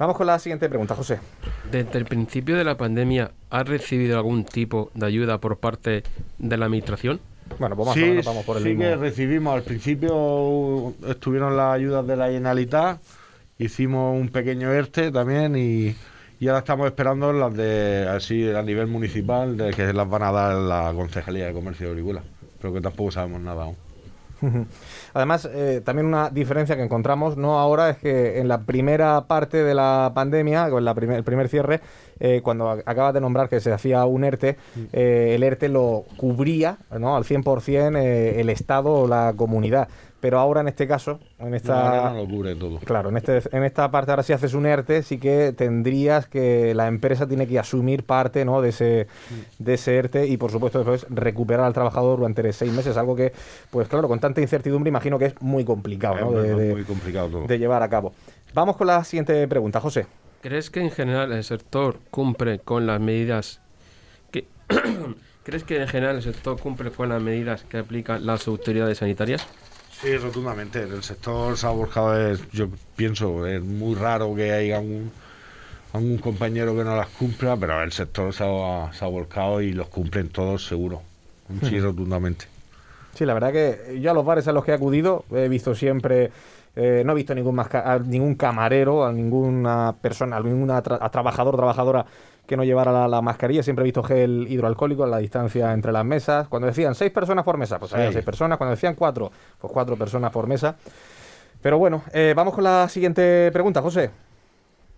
Vamos 0.02 0.16
con 0.16 0.26
la 0.26 0.36
siguiente 0.40 0.68
pregunta, 0.68 0.96
José. 0.96 1.20
Desde 1.70 1.96
el 1.96 2.06
principio 2.06 2.56
de 2.56 2.64
la 2.64 2.76
pandemia, 2.76 3.30
¿has 3.50 3.68
recibido 3.68 4.16
algún 4.16 4.44
tipo 4.44 4.90
de 4.94 5.06
ayuda 5.06 5.38
por 5.38 5.58
parte 5.58 6.02
de 6.40 6.56
la 6.56 6.64
administración? 6.64 7.20
Bueno, 7.60 7.76
pues 7.76 7.86
más 7.86 7.96
o 7.96 8.00
sí, 8.00 8.06
menos 8.06 8.26
vamos 8.26 8.44
por 8.44 8.56
el 8.56 8.64
sí 8.64 8.70
mismo. 8.70 8.82
que 8.82 8.96
recibimos. 8.96 9.54
Al 9.54 9.62
principio 9.62 10.92
estuvieron 11.06 11.56
las 11.56 11.76
ayudas 11.76 12.04
de 12.04 12.16
la 12.16 12.26
Generalitat, 12.26 13.00
hicimos 13.58 14.20
un 14.20 14.28
pequeño 14.30 14.72
ERTE 14.72 15.12
también 15.12 15.54
y, 15.54 15.94
y 16.40 16.48
ahora 16.48 16.58
estamos 16.58 16.86
esperando 16.86 17.32
las 17.32 17.54
de 17.54 18.08
así 18.10 18.50
a 18.50 18.62
nivel 18.62 18.88
municipal, 18.88 19.56
de 19.56 19.70
que 19.70 19.92
las 19.92 20.10
van 20.10 20.24
a 20.24 20.32
dar 20.32 20.56
la 20.56 20.92
Concejalía 20.96 21.46
de 21.46 21.52
Comercio 21.52 21.86
y 21.86 21.90
Agrícola, 21.90 22.24
pero 22.60 22.74
que 22.74 22.80
tampoco 22.80 23.12
sabemos 23.12 23.40
nada 23.40 23.62
aún. 23.62 23.76
Además, 25.14 25.48
eh, 25.52 25.80
también 25.84 26.06
una 26.06 26.30
diferencia 26.30 26.76
que 26.76 26.82
encontramos, 26.82 27.36
no 27.36 27.58
ahora, 27.58 27.90
es 27.90 27.98
que 27.98 28.38
en 28.40 28.48
la 28.48 28.58
primera 28.62 29.26
parte 29.26 29.62
de 29.62 29.74
la 29.74 30.12
pandemia, 30.14 30.68
con 30.70 30.84
la 30.84 30.94
primer- 30.94 31.16
el 31.18 31.24
primer 31.24 31.48
cierre, 31.48 31.80
eh, 32.20 32.40
cuando 32.42 32.66
ac- 32.72 32.82
acabas 32.86 33.12
de 33.14 33.20
nombrar 33.20 33.48
que 33.48 33.60
se 33.60 33.72
hacía 33.72 34.04
un 34.04 34.24
ERTE, 34.24 34.56
eh, 34.92 35.32
el 35.34 35.42
ERTE 35.42 35.68
lo 35.68 36.04
cubría 36.16 36.78
¿no? 36.98 37.16
al 37.16 37.24
100% 37.24 37.96
eh, 37.96 38.40
el 38.40 38.48
Estado 38.50 38.90
o 38.92 39.06
la 39.08 39.34
comunidad. 39.36 39.88
Pero 40.22 40.38
ahora 40.38 40.60
en 40.60 40.68
este 40.68 40.86
caso, 40.86 41.18
en 41.40 41.52
esta... 41.52 41.98
Ahora 42.00 42.10
no 42.14 42.22
lo 42.22 42.28
cubre 42.28 42.54
todo. 42.54 42.78
Claro, 42.78 43.08
en, 43.08 43.16
este, 43.16 43.42
en 43.50 43.64
esta 43.64 43.90
parte 43.90 44.12
ahora 44.12 44.22
si 44.22 44.32
haces 44.32 44.54
un 44.54 44.66
ERTE 44.66 45.02
sí 45.02 45.18
que 45.18 45.52
tendrías 45.52 46.28
que 46.28 46.76
la 46.76 46.86
empresa 46.86 47.26
tiene 47.26 47.48
que 47.48 47.58
asumir 47.58 48.04
parte 48.04 48.44
¿no? 48.44 48.62
de, 48.62 48.68
ese, 48.68 49.08
de 49.58 49.74
ese 49.74 49.96
ERTE 49.96 50.28
y 50.28 50.36
por 50.36 50.52
supuesto 50.52 50.78
después 50.78 51.06
recuperar 51.10 51.66
al 51.66 51.72
trabajador 51.72 52.18
durante 52.20 52.52
seis 52.52 52.72
meses, 52.72 52.96
algo 52.96 53.16
que 53.16 53.32
pues 53.70 53.88
claro, 53.88 54.06
con 54.06 54.20
tanta 54.20 54.40
incertidumbre 54.40 54.88
imagino 54.90 55.18
que 55.18 55.24
es 55.26 55.42
muy 55.42 55.64
complicado 55.64 56.14
¿no? 56.20 56.30
De, 56.40 56.54
muy- 56.54 56.62
de- 56.66 56.72
muy 56.72 56.84
complicado 56.84 57.28
todo. 57.28 57.46
de 57.48 57.58
llevar 57.58 57.82
a 57.82 57.88
cabo. 57.88 58.12
Vamos 58.54 58.76
con 58.76 58.86
la 58.86 59.02
siguiente 59.02 59.48
pregunta, 59.48 59.80
José. 59.80 60.06
¿Crees 60.40 60.70
que 60.70 60.82
en 60.82 60.92
general 60.92 61.32
el 61.32 61.42
sector 61.42 61.98
cumple 62.12 62.60
con 62.60 62.86
las 62.86 63.00
medidas 63.00 63.60
que 64.30 64.46
¿Crees 65.42 65.64
que 65.64 65.80
en 65.82 65.88
general 65.88 66.14
el 66.14 66.22
sector 66.22 66.60
cumple 66.60 66.92
con 66.92 67.08
las 67.08 67.20
medidas 67.20 67.64
que 67.64 67.78
aplican 67.78 68.24
las 68.24 68.46
autoridades 68.46 68.98
sanitarias? 68.98 69.44
Sí, 70.02 70.16
rotundamente. 70.16 70.82
En 70.82 70.92
el 70.92 71.02
sector 71.02 71.56
se 71.56 71.66
ha 71.66 71.70
volcado, 71.70 72.18
es- 72.32 72.50
yo 72.50 72.66
pienso, 72.96 73.46
es 73.46 73.62
muy 73.62 73.94
raro 73.94 74.34
que 74.34 74.52
haya 74.52 74.80
un, 74.80 75.10
algún 75.92 76.18
compañero 76.18 76.76
que 76.76 76.82
no 76.84 76.96
las 76.96 77.08
cumpla, 77.08 77.56
pero 77.56 77.80
el 77.82 77.92
sector 77.92 78.32
se 78.32 78.44
ha, 78.44 78.92
se 78.92 79.04
ha 79.04 79.08
volcado 79.08 79.60
y 79.60 79.72
los 79.72 79.88
cumplen 79.88 80.28
todos 80.28 80.66
seguro. 80.66 81.02
Sí, 81.68 81.78
rotundamente. 81.78 82.46
Sí, 83.14 83.26
la 83.26 83.34
verdad 83.34 83.52
que 83.52 84.00
yo 84.00 84.10
a 84.10 84.14
los 84.14 84.24
bares 84.24 84.48
a 84.48 84.52
los 84.52 84.64
que 84.64 84.70
he 84.70 84.74
acudido 84.74 85.24
he 85.30 85.48
visto 85.48 85.74
siempre, 85.74 86.32
eh, 86.74 87.02
no 87.04 87.12
he 87.12 87.14
visto 87.14 87.34
ningún, 87.34 87.54
masca- 87.54 87.82
a 87.84 87.98
ningún 87.98 88.34
camarero, 88.36 89.04
a 89.04 89.12
ninguna 89.12 89.94
persona, 90.00 90.36
a 90.38 90.40
tra- 90.42 90.98
a 91.00 91.10
trabajador 91.10 91.54
trabajadora 91.56 92.06
que 92.52 92.56
no 92.58 92.64
llevara 92.64 92.92
la, 92.92 93.08
la 93.08 93.22
mascarilla. 93.22 93.62
Siempre 93.62 93.82
he 93.82 93.86
visto 93.86 94.02
gel 94.02 94.46
hidroalcohólico 94.46 95.04
a 95.04 95.06
la 95.06 95.16
distancia 95.18 95.72
entre 95.72 95.90
las 95.90 96.04
mesas. 96.04 96.48
Cuando 96.48 96.66
decían 96.66 96.94
seis 96.94 97.10
personas 97.10 97.44
por 97.46 97.56
mesa, 97.56 97.78
pues 97.78 97.94
había 97.94 98.12
Seis. 98.12 98.22
personas. 98.24 98.58
Cuando 98.58 98.72
decían 98.72 98.94
cuatro, 98.94 99.32
pues 99.58 99.72
cuatro 99.72 99.96
personas 99.96 100.30
por 100.30 100.46
mesa. 100.46 100.76
Pero 101.62 101.78
bueno, 101.78 102.02
eh, 102.12 102.34
vamos 102.36 102.52
con 102.54 102.64
la 102.64 102.88
siguiente 102.90 103.50
pregunta, 103.52 103.80
José. 103.80 104.10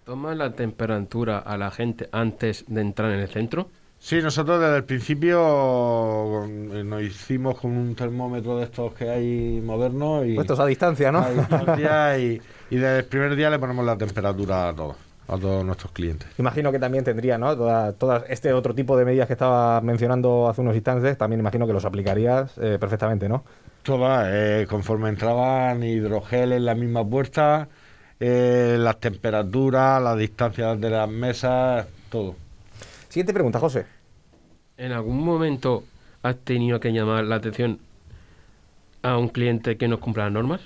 ¿Toma 0.04 0.34
la 0.34 0.50
temperatura 0.50 1.38
a 1.38 1.56
la 1.56 1.70
gente 1.70 2.08
antes 2.11 2.64
de 2.66 2.80
entrar 2.80 3.12
en 3.12 3.20
el 3.20 3.28
centro? 3.28 3.68
Sí, 4.00 4.20
nosotros 4.20 4.61
desde 4.61 4.76
el 4.78 4.84
principio 4.84 6.44
eh, 6.44 6.82
nos 6.84 7.02
hicimos 7.02 7.58
con 7.61 7.70
un 7.70 7.94
termómetro 7.94 8.58
de 8.58 8.64
estos 8.64 8.92
que 8.94 9.08
hay 9.08 9.62
modernos 9.64 10.26
y 10.26 10.34
Puestos 10.34 10.58
a 10.58 10.66
distancia, 10.66 11.12
¿no? 11.12 11.20
a 11.20 11.30
distancia 11.30 12.18
y, 12.18 12.42
y 12.70 12.76
desde 12.76 12.99
el 12.99 13.04
primer 13.04 13.37
día 13.37 13.49
le 13.49 13.58
ponemos 13.58 13.84
la 13.87 13.96
temperatura 13.96 14.68
a 14.70 14.75
todos, 14.75 14.96
a 15.28 15.38
todos 15.38 15.64
nuestros 15.64 15.92
clientes. 15.92 16.28
Imagino 16.38 16.70
que 16.70 16.78
también 16.78 17.04
tendría, 17.04 17.38
¿no? 17.38 17.56
Toda- 17.56 17.92
todas 17.92 18.24
este 18.28 18.52
otro 18.52 18.74
tipo 18.74 18.96
de 18.96 19.04
medidas 19.04 19.26
que 19.26 19.32
estaba 19.32 19.80
mencionando 19.80 20.48
hace 20.48 20.60
unos 20.60 20.74
instantes, 20.74 21.16
también 21.16 21.40
imagino 21.40 21.66
que 21.66 21.72
los 21.72 21.84
aplicarías 21.84 22.56
eh, 22.58 22.76
perfectamente, 22.78 23.28
¿no? 23.28 23.44
Todas, 23.82 24.28
eh, 24.30 24.66
conforme 24.68 25.08
entraban 25.08 25.82
hidrogel 25.82 26.52
en 26.52 26.64
la 26.64 26.74
misma 26.74 27.06
puerta, 27.06 27.68
eh, 28.20 28.76
las 28.78 28.98
temperaturas, 29.00 30.02
las 30.02 30.16
distancias 30.18 30.80
de 30.80 30.90
las 30.90 31.08
mesas, 31.08 31.86
todo. 32.10 32.36
Siguiente 33.08 33.32
pregunta, 33.34 33.58
José. 33.58 33.86
¿En 34.76 34.92
algún 34.92 35.22
momento 35.24 35.84
has 36.22 36.36
tenido 36.36 36.80
que 36.80 36.92
llamar 36.92 37.24
la 37.24 37.36
atención 37.36 37.78
a 39.02 39.18
un 39.18 39.28
cliente 39.28 39.76
que 39.76 39.88
no 39.88 40.00
cumpla 40.00 40.24
las 40.24 40.32
normas? 40.32 40.60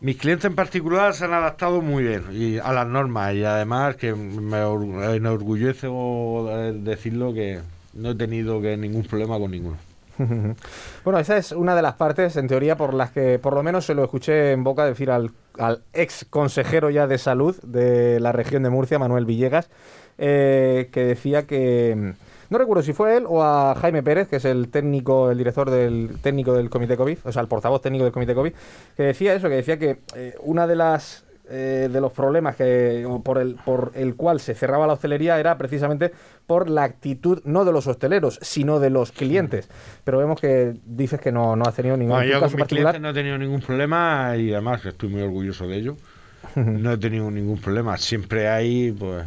Mis 0.00 0.16
clientes 0.16 0.46
en 0.46 0.54
particular 0.54 1.12
se 1.14 1.26
han 1.26 1.34
adaptado 1.34 1.82
muy 1.82 2.02
bien 2.04 2.24
y 2.32 2.58
a 2.58 2.72
las 2.72 2.86
normas 2.86 3.34
y 3.34 3.44
además 3.44 3.96
que 3.96 4.14
me 4.14 4.62
or- 4.62 5.14
enorgullece 5.14 5.88
o- 5.90 6.46
decirlo 6.74 7.34
que 7.34 7.60
no 7.94 8.10
he 8.12 8.14
tenido 8.14 8.62
que 8.62 8.76
ningún 8.78 9.02
problema 9.04 9.38
con 9.38 9.50
ninguno. 9.50 9.76
Bueno, 11.04 11.18
esa 11.18 11.36
es 11.38 11.52
una 11.52 11.74
de 11.74 11.80
las 11.82 11.94
partes, 11.94 12.36
en 12.36 12.46
teoría, 12.46 12.76
por 12.76 12.92
las 12.92 13.10
que 13.10 13.38
por 13.38 13.54
lo 13.54 13.62
menos 13.62 13.86
se 13.86 13.94
lo 13.94 14.04
escuché 14.04 14.52
en 14.52 14.64
boca 14.64 14.84
decir 14.84 15.10
al, 15.10 15.30
al 15.58 15.82
ex 15.94 16.26
consejero 16.28 16.90
ya 16.90 17.06
de 17.06 17.16
salud 17.16 17.56
de 17.62 18.20
la 18.20 18.32
región 18.32 18.62
de 18.62 18.68
Murcia, 18.70 18.98
Manuel 18.98 19.24
Villegas, 19.24 19.70
eh, 20.18 20.90
que 20.92 21.04
decía 21.04 21.46
que 21.46 22.12
no 22.50 22.58
recuerdo 22.58 22.82
si 22.82 22.92
fue 22.92 23.16
él 23.16 23.24
o 23.26 23.42
a 23.42 23.74
Jaime 23.76 24.02
Pérez, 24.02 24.28
que 24.28 24.36
es 24.36 24.44
el 24.44 24.68
técnico, 24.68 25.30
el 25.30 25.38
director 25.38 25.70
del 25.70 26.18
técnico 26.20 26.52
del 26.52 26.68
comité 26.68 26.96
COVID, 26.96 27.18
o 27.24 27.32
sea, 27.32 27.42
el 27.42 27.48
portavoz 27.48 27.80
técnico 27.80 28.04
del 28.04 28.12
comité 28.12 28.34
COVID, 28.34 28.52
que 28.96 29.02
decía 29.02 29.34
eso, 29.34 29.48
que 29.48 29.54
decía 29.54 29.78
que 29.78 29.98
eh, 30.14 30.34
una 30.42 30.66
de 30.66 30.76
las 30.76 31.24
eh, 31.52 31.88
de 31.92 32.00
los 32.00 32.12
problemas 32.12 32.54
que 32.54 33.04
por 33.24 33.38
el 33.38 33.56
por 33.56 33.90
el 33.96 34.14
cual 34.14 34.38
se 34.38 34.54
cerraba 34.54 34.86
la 34.86 34.92
hostelería 34.92 35.40
era 35.40 35.58
precisamente 35.58 36.12
por 36.46 36.70
la 36.70 36.84
actitud 36.84 37.40
no 37.44 37.64
de 37.64 37.72
los 37.72 37.88
hosteleros, 37.88 38.38
sino 38.40 38.78
de 38.78 38.90
los 38.90 39.10
clientes. 39.10 39.68
Pero 40.04 40.18
vemos 40.18 40.40
que 40.40 40.74
dices 40.84 41.20
que 41.20 41.32
no, 41.32 41.56
no 41.56 41.64
has 41.64 41.74
tenido 41.74 41.96
ningún 41.96 42.16
No, 42.18 42.22
yo 42.24 42.34
caso 42.34 42.42
con 42.42 42.50
mis 42.52 42.60
particular. 42.60 42.92
clientes 42.94 43.02
no 43.02 43.10
he 43.10 43.14
tenido 43.14 43.36
ningún 43.38 43.60
problema 43.60 44.36
y 44.36 44.52
además 44.52 44.84
estoy 44.86 45.08
muy 45.08 45.22
orgulloso 45.22 45.66
de 45.66 45.76
ello. 45.76 45.96
No 46.54 46.92
he 46.92 46.98
tenido 46.98 47.30
ningún 47.30 47.60
problema. 47.60 47.96
Siempre 47.98 48.48
hay, 48.48 48.92
pues, 48.92 49.24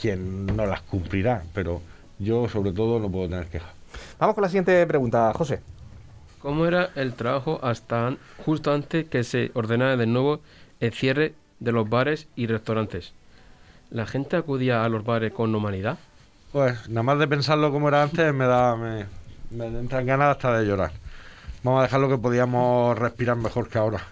quien 0.00 0.46
no 0.46 0.66
las 0.66 0.82
cumplirá, 0.82 1.42
pero 1.54 1.80
yo 2.18 2.48
sobre 2.48 2.72
todo 2.72 2.98
no 2.98 3.10
puedo 3.10 3.28
tener 3.28 3.46
quejas. 3.46 3.70
Vamos 4.18 4.34
con 4.34 4.42
la 4.42 4.48
siguiente 4.48 4.86
pregunta, 4.86 5.32
José. 5.34 5.60
¿Cómo 6.40 6.66
era 6.66 6.90
el 6.94 7.14
trabajo 7.14 7.58
hasta 7.62 8.16
justo 8.44 8.72
antes 8.72 9.06
que 9.06 9.24
se 9.24 9.50
ordenara 9.54 9.96
de 9.96 10.06
nuevo 10.06 10.40
el 10.80 10.92
cierre 10.92 11.34
de 11.60 11.72
los 11.72 11.88
bares 11.88 12.28
y 12.36 12.46
restaurantes? 12.46 13.12
¿La 13.90 14.06
gente 14.06 14.36
acudía 14.36 14.84
a 14.84 14.88
los 14.88 15.04
bares 15.04 15.32
con 15.32 15.52
normalidad? 15.52 15.98
Pues 16.52 16.88
nada 16.88 17.02
más 17.02 17.18
de 17.18 17.28
pensarlo 17.28 17.72
como 17.72 17.88
era 17.88 18.02
antes 18.02 18.32
me 18.32 18.46
da 18.46 18.76
me, 18.76 19.06
me 19.50 19.66
entran 19.66 20.06
ganas 20.06 20.36
hasta 20.36 20.58
de 20.58 20.66
llorar. 20.66 20.92
Vamos 21.62 21.80
a 21.80 21.82
dejarlo 21.84 22.08
que 22.08 22.18
podíamos 22.18 22.98
respirar 22.98 23.36
mejor 23.36 23.68
que 23.68 23.78
ahora. 23.78 24.02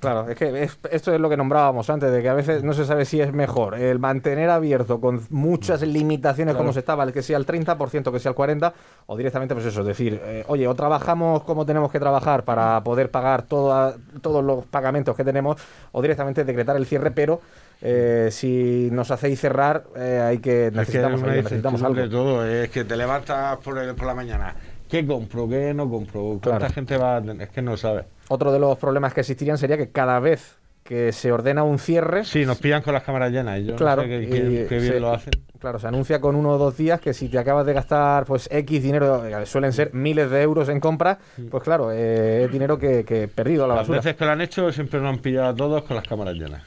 Claro, 0.00 0.28
es 0.30 0.36
que 0.36 0.62
es- 0.64 0.78
esto 0.90 1.14
es 1.14 1.20
lo 1.20 1.28
que 1.28 1.36
nombrábamos 1.36 1.90
antes, 1.90 2.10
de 2.10 2.22
que 2.22 2.28
a 2.30 2.34
veces 2.34 2.64
no 2.64 2.72
se 2.72 2.86
sabe 2.86 3.04
si 3.04 3.20
es 3.20 3.32
mejor 3.34 3.74
el 3.74 3.98
mantener 3.98 4.48
abierto 4.48 4.98
con 5.00 5.20
muchas 5.28 5.82
limitaciones 5.82 6.56
como 6.56 6.72
se 6.72 6.78
estaba, 6.78 7.04
el 7.04 7.12
que 7.12 7.20
sea 7.22 7.36
el 7.36 7.44
30%, 7.44 8.10
que 8.10 8.18
sea 8.18 8.30
el 8.30 8.34
40%, 8.36 8.72
o 9.06 9.16
directamente 9.16 9.54
pues 9.54 9.66
eso, 9.66 9.80
es 9.82 9.86
decir, 9.86 10.18
eh, 10.24 10.44
oye, 10.48 10.66
o 10.66 10.74
trabajamos 10.74 11.42
como 11.42 11.66
tenemos 11.66 11.92
que 11.92 12.00
trabajar 12.00 12.44
para 12.44 12.82
poder 12.82 13.10
pagar 13.10 13.42
toda- 13.42 13.94
todos 14.22 14.42
los 14.42 14.64
pagamentos 14.64 15.14
que 15.14 15.22
tenemos, 15.24 15.56
o 15.92 16.00
directamente 16.00 16.44
decretar 16.44 16.76
el 16.76 16.86
cierre, 16.86 17.10
pero 17.10 17.40
eh, 17.82 18.28
si 18.30 18.88
nos 18.92 19.10
hacéis 19.10 19.38
cerrar, 19.40 19.84
eh, 19.96 20.20
hay 20.22 20.38
que 20.38 20.66
Es 20.66 20.70
que 20.72 20.78
necesitamos, 20.78 21.22
ayuda, 21.22 21.34
necesitamos 21.36 21.82
algo. 21.82 22.08
todo, 22.10 22.46
es 22.46 22.68
que 22.70 22.84
te 22.84 22.96
levantas 22.96 23.58
por, 23.58 23.76
el- 23.78 23.94
por 23.94 24.06
la 24.06 24.14
mañana. 24.14 24.54
¿Qué 24.88 25.06
compro? 25.06 25.48
¿Qué 25.48 25.72
no 25.72 25.88
compro? 25.88 26.20
¿Cuánta 26.42 26.58
Claro. 26.58 26.74
gente 26.74 26.96
va? 26.96 27.16
a 27.16 27.20
tener? 27.22 27.42
Es 27.42 27.48
que 27.50 27.62
no 27.62 27.76
sabe. 27.76 28.04
Otro 28.32 28.52
de 28.52 28.60
los 28.60 28.78
problemas 28.78 29.12
que 29.12 29.20
existirían 29.20 29.58
sería 29.58 29.76
que 29.76 29.90
cada 29.90 30.20
vez 30.20 30.56
que 30.84 31.10
se 31.12 31.32
ordena 31.32 31.64
un 31.64 31.80
cierre, 31.80 32.24
Sí, 32.24 32.46
nos 32.46 32.58
pillan 32.58 32.80
con 32.80 32.94
las 32.94 33.02
cámaras 33.02 33.32
llenas 33.32 33.58
y 33.58 33.64
yo 33.64 33.74
Claro, 33.76 34.02
no 34.02 34.08
sé 34.08 34.08
qué, 34.08 34.22
y 34.22 34.26
qué- 34.30 34.66
qué 34.68 34.78
bien 34.78 34.92
se- 34.94 35.00
lo 35.00 35.12
hacen. 35.12 35.32
Claro, 35.58 35.80
se 35.80 35.88
anuncia 35.88 36.20
con 36.20 36.36
uno 36.36 36.50
o 36.50 36.58
dos 36.58 36.76
días 36.76 37.00
que 37.00 37.12
si 37.12 37.28
te 37.28 37.38
acabas 37.38 37.66
de 37.66 37.72
gastar 37.72 38.24
pues 38.26 38.48
X 38.52 38.82
dinero, 38.84 39.26
eh, 39.26 39.46
suelen 39.46 39.72
ser 39.72 39.92
miles 39.94 40.30
de 40.30 40.42
euros 40.42 40.68
en 40.68 40.78
compra, 40.78 41.18
pues 41.50 41.62
claro, 41.64 41.90
eh, 41.92 42.44
es 42.44 42.52
dinero 42.52 42.78
que, 42.78 43.04
que 43.04 43.26
perdido 43.26 43.64
a 43.64 43.66
la 43.68 43.74
Las 43.74 43.82
basura. 43.82 43.98
veces 43.98 44.16
que 44.16 44.24
lo 44.24 44.30
han 44.30 44.40
hecho 44.40 44.70
siempre 44.72 45.00
nos 45.00 45.10
han 45.10 45.18
pillado 45.18 45.48
a 45.48 45.54
todos 45.56 45.82
con 45.82 45.96
las 45.96 46.06
cámaras 46.06 46.34
llenas. 46.34 46.62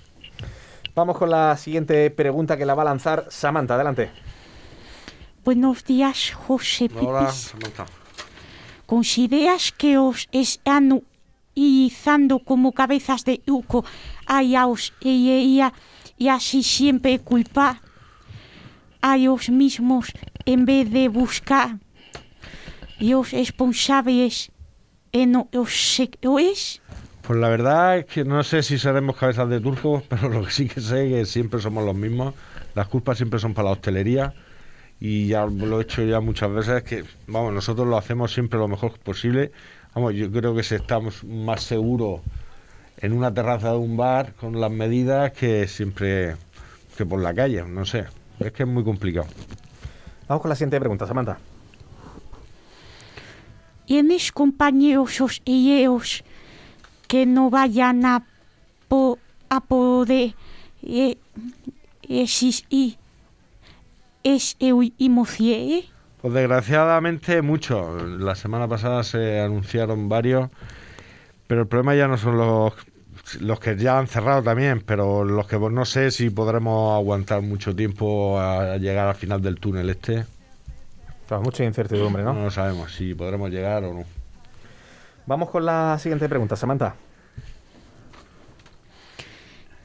Vamos 0.96 1.18
con 1.18 1.30
la 1.30 1.56
siguiente 1.58 2.12
pregunta 2.12 2.58
que 2.58 2.66
la 2.66 2.76
va 2.76 2.82
a 2.84 2.86
lanzar 2.86 3.26
Samantha, 3.30 3.76
adelante. 3.76 4.12
Buenos 5.46 5.84
días, 5.86 6.34
José 6.34 6.90
Hola, 6.94 7.20
Pipis. 7.22 7.36
Samantha. 7.36 7.86
¿Consideras 8.86 9.72
que 9.72 9.98
os 9.98 10.28
están 11.56 12.24
utilizando 12.26 12.40
como 12.40 12.72
cabezas 12.72 13.26
de 13.26 13.42
yuco 13.46 13.86
a 14.26 14.42
ellos 14.42 14.94
y, 15.00 15.32
ella, 15.32 15.74
y 16.18 16.28
así 16.30 16.64
siempre 16.64 17.20
culpar 17.20 17.80
a 19.02 19.18
ellos 19.18 19.50
mismos 19.50 20.12
en 20.46 20.66
vez 20.66 20.90
de 20.90 21.10
buscar 21.10 21.78
los 23.00 23.32
responsables 23.32 24.52
en 25.12 25.48
los 25.52 25.96
sectores? 25.96 26.82
Pues 27.22 27.40
la 27.40 27.50
verdad 27.50 28.00
es 28.00 28.06
que 28.06 28.26
no 28.26 28.44
sé 28.44 28.64
si 28.64 28.78
seremos 28.78 29.16
cabezas 29.16 29.48
de 29.50 29.62
turcos, 29.62 30.04
pero 30.10 30.30
lo 30.30 30.44
que 30.44 30.52
sí 30.52 30.68
que 30.68 30.82
sé 30.82 31.06
es 31.06 31.14
que 31.14 31.26
siempre 31.26 31.62
somos 31.62 31.86
los 31.86 31.96
mismos. 31.96 32.34
Las 32.76 32.88
culpas 32.88 33.18
siempre 33.18 33.40
son 33.40 33.54
para 33.54 33.66
la 33.66 33.74
hostelería 33.74 34.34
y 35.00 35.28
ya 35.28 35.46
lo 35.46 35.80
he 35.80 35.84
hecho 35.84 36.02
ya 36.04 36.22
muchas 36.22 36.52
veces 36.52 36.84
que, 36.84 37.04
vamos, 37.28 37.54
nosotros 37.54 37.88
lo 37.88 37.98
hacemos 37.98 38.34
siempre 38.34 38.58
lo 38.58 38.68
mejor 38.68 38.98
posible. 39.00 39.52
Vamos, 39.96 40.14
yo 40.16 40.32
creo 40.32 40.56
que 40.56 40.64
si 40.64 40.76
estamos 40.76 41.24
más 41.24 41.64
seguros 41.64 42.22
en 42.98 43.14
una 43.14 43.34
terraza 43.34 43.72
de 43.72 43.78
un 43.78 43.96
bar 43.98 44.34
con 44.34 44.60
las 44.60 44.72
medidas 44.72 45.32
que 45.34 45.68
siempre 45.68 46.36
que 46.98 47.06
por 47.06 47.22
la 47.22 47.34
calle, 47.34 47.64
no 47.66 47.86
sé. 47.86 48.06
Es 48.40 48.52
que 48.52 48.64
es 48.64 48.70
muy 48.70 48.84
complicado. 48.84 49.28
Vamos 50.28 50.42
con 50.42 50.50
la 50.50 50.56
siguiente 50.56 50.80
pregunta, 50.80 51.06
Samantha. 51.06 51.38
¿Tienes 53.86 54.32
compañeros 54.32 55.20
os- 55.22 55.42
y 55.46 55.74
ellos 55.74 56.24
que 57.08 57.26
no 57.26 57.50
vayan 57.50 58.06
a, 58.06 58.26
po- 58.88 59.20
a 59.50 59.60
poder 59.60 60.34
eh, 60.82 61.18
existir 62.08 62.98
ese 64.24 64.74
último 64.74 65.26
cierre? 65.26 65.86
Pues 66.24 66.36
desgraciadamente 66.36 67.42
muchos. 67.42 68.02
La 68.02 68.34
semana 68.36 68.66
pasada 68.66 69.04
se 69.04 69.42
anunciaron 69.42 70.08
varios, 70.08 70.50
pero 71.48 71.64
el 71.64 71.68
problema 71.68 71.96
ya 71.96 72.08
no 72.08 72.18
son 72.18 72.38
los, 72.38 72.74
los 73.42 73.60
que 73.60 73.76
ya 73.76 74.00
han 74.00 74.08
cerrado 74.08 74.42
también, 74.42 74.80
pero 74.86 75.26
los 75.26 75.48
que 75.48 75.60
pues, 75.60 75.74
no 75.74 75.84
sé 75.84 76.12
si 76.12 76.30
podremos 76.30 76.96
aguantar 76.96 77.42
mucho 77.42 77.76
tiempo 77.76 78.40
a, 78.40 78.78
llegar 78.78 79.10
al 79.10 79.16
final 79.16 79.42
del 79.42 79.60
túnel 79.60 79.90
este. 79.90 80.26
Claro, 81.28 81.44
mucha 81.44 81.66
incertidumbre, 81.66 82.24
No 82.24 82.34
¿no? 82.34 82.50
sabemos 82.50 82.94
si 82.96 83.14
podremos 83.14 83.50
llegar 83.52 83.84
o 83.84 83.94
no. 83.94 84.06
Vamos 85.26 85.50
con 85.50 85.66
la 85.66 86.00
siguiente 86.00 86.30
pregunta, 86.30 86.56
Samantha. 86.56 86.96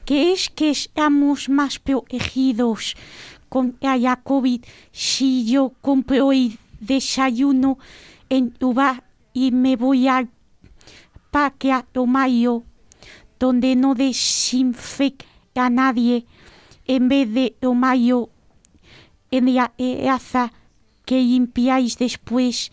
¿Qué 0.05 0.31
es 0.31 0.49
que 0.49 0.69
estamos 0.69 1.49
más 1.49 1.79
protegidos 1.79 2.95
con 3.49 3.77
la 3.81 4.21
COVID 4.23 4.63
si 4.91 5.45
yo 5.45 5.73
compro 5.81 6.31
el 6.31 6.57
desayuno 6.79 7.77
en 8.29 8.51
tu 8.51 8.73
bar 8.73 9.03
y 9.33 9.51
me 9.51 9.75
voy 9.75 10.07
al 10.07 10.29
parque 11.31 11.71
a 11.71 11.83
tomarlo 11.83 12.63
donde 13.39 13.75
no 13.75 13.95
desinfecta 13.95 15.25
a 15.55 15.69
nadie 15.69 16.25
en 16.85 17.09
vez 17.09 17.33
de 17.33 17.55
tomarlo 17.59 18.29
en 19.31 19.53
la 19.53 19.69
terraza 19.75 20.51
que 21.05 21.21
limpiáis 21.21 21.97
después 21.97 22.71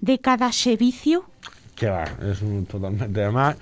de 0.00 0.18
cada 0.18 0.52
servicio? 0.52 1.24
Que 1.74 1.88
va, 1.88 2.04
es 2.04 2.42
un 2.42 2.66
totalmente. 2.66 3.22
Además, 3.22 3.56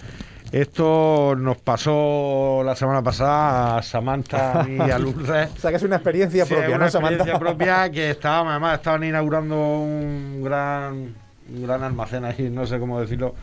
esto 0.53 1.35
nos 1.37 1.59
pasó 1.59 2.63
la 2.65 2.75
semana 2.77 3.03
pasada 3.03 3.79
a 3.79 3.83
Samantha 3.83 4.67
y 4.69 4.91
a 4.91 4.99
Lourdes. 4.99 5.51
O 5.57 5.61
sea, 5.61 5.71
que 5.71 5.77
es 5.77 5.83
una 5.83 5.97
experiencia 5.97 6.45
Sí, 6.47 6.55
propia, 6.55 6.77
una 6.77 6.85
¿no, 6.87 6.91
Samantha? 6.91 7.15
experiencia 7.17 7.39
propia 7.39 7.91
que 7.91 8.11
estaban, 8.11 8.49
además 8.49 8.75
estaban 8.79 9.05
inaugurando 9.05 9.57
un 9.57 10.43
gran, 10.43 11.15
un 11.55 11.63
gran 11.63 11.83
almacén 11.83 12.25
ahí, 12.25 12.49
no 12.51 12.67
sé 12.67 12.79
cómo 12.79 13.01
decirlo, 13.01 13.35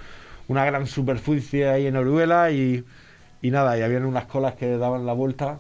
una 0.48 0.66
gran 0.66 0.88
superficie 0.88 1.70
ahí 1.70 1.88
en 1.88 1.96
Orihuela 1.98 2.52
y, 2.52 2.84
y 3.42 3.52
nada, 3.52 3.78
y 3.78 3.82
habían 3.82 4.06
unas 4.06 4.26
colas 4.26 4.56
que 4.56 4.78
daban 4.78 5.06
la 5.06 5.14
vuelta 5.14 5.60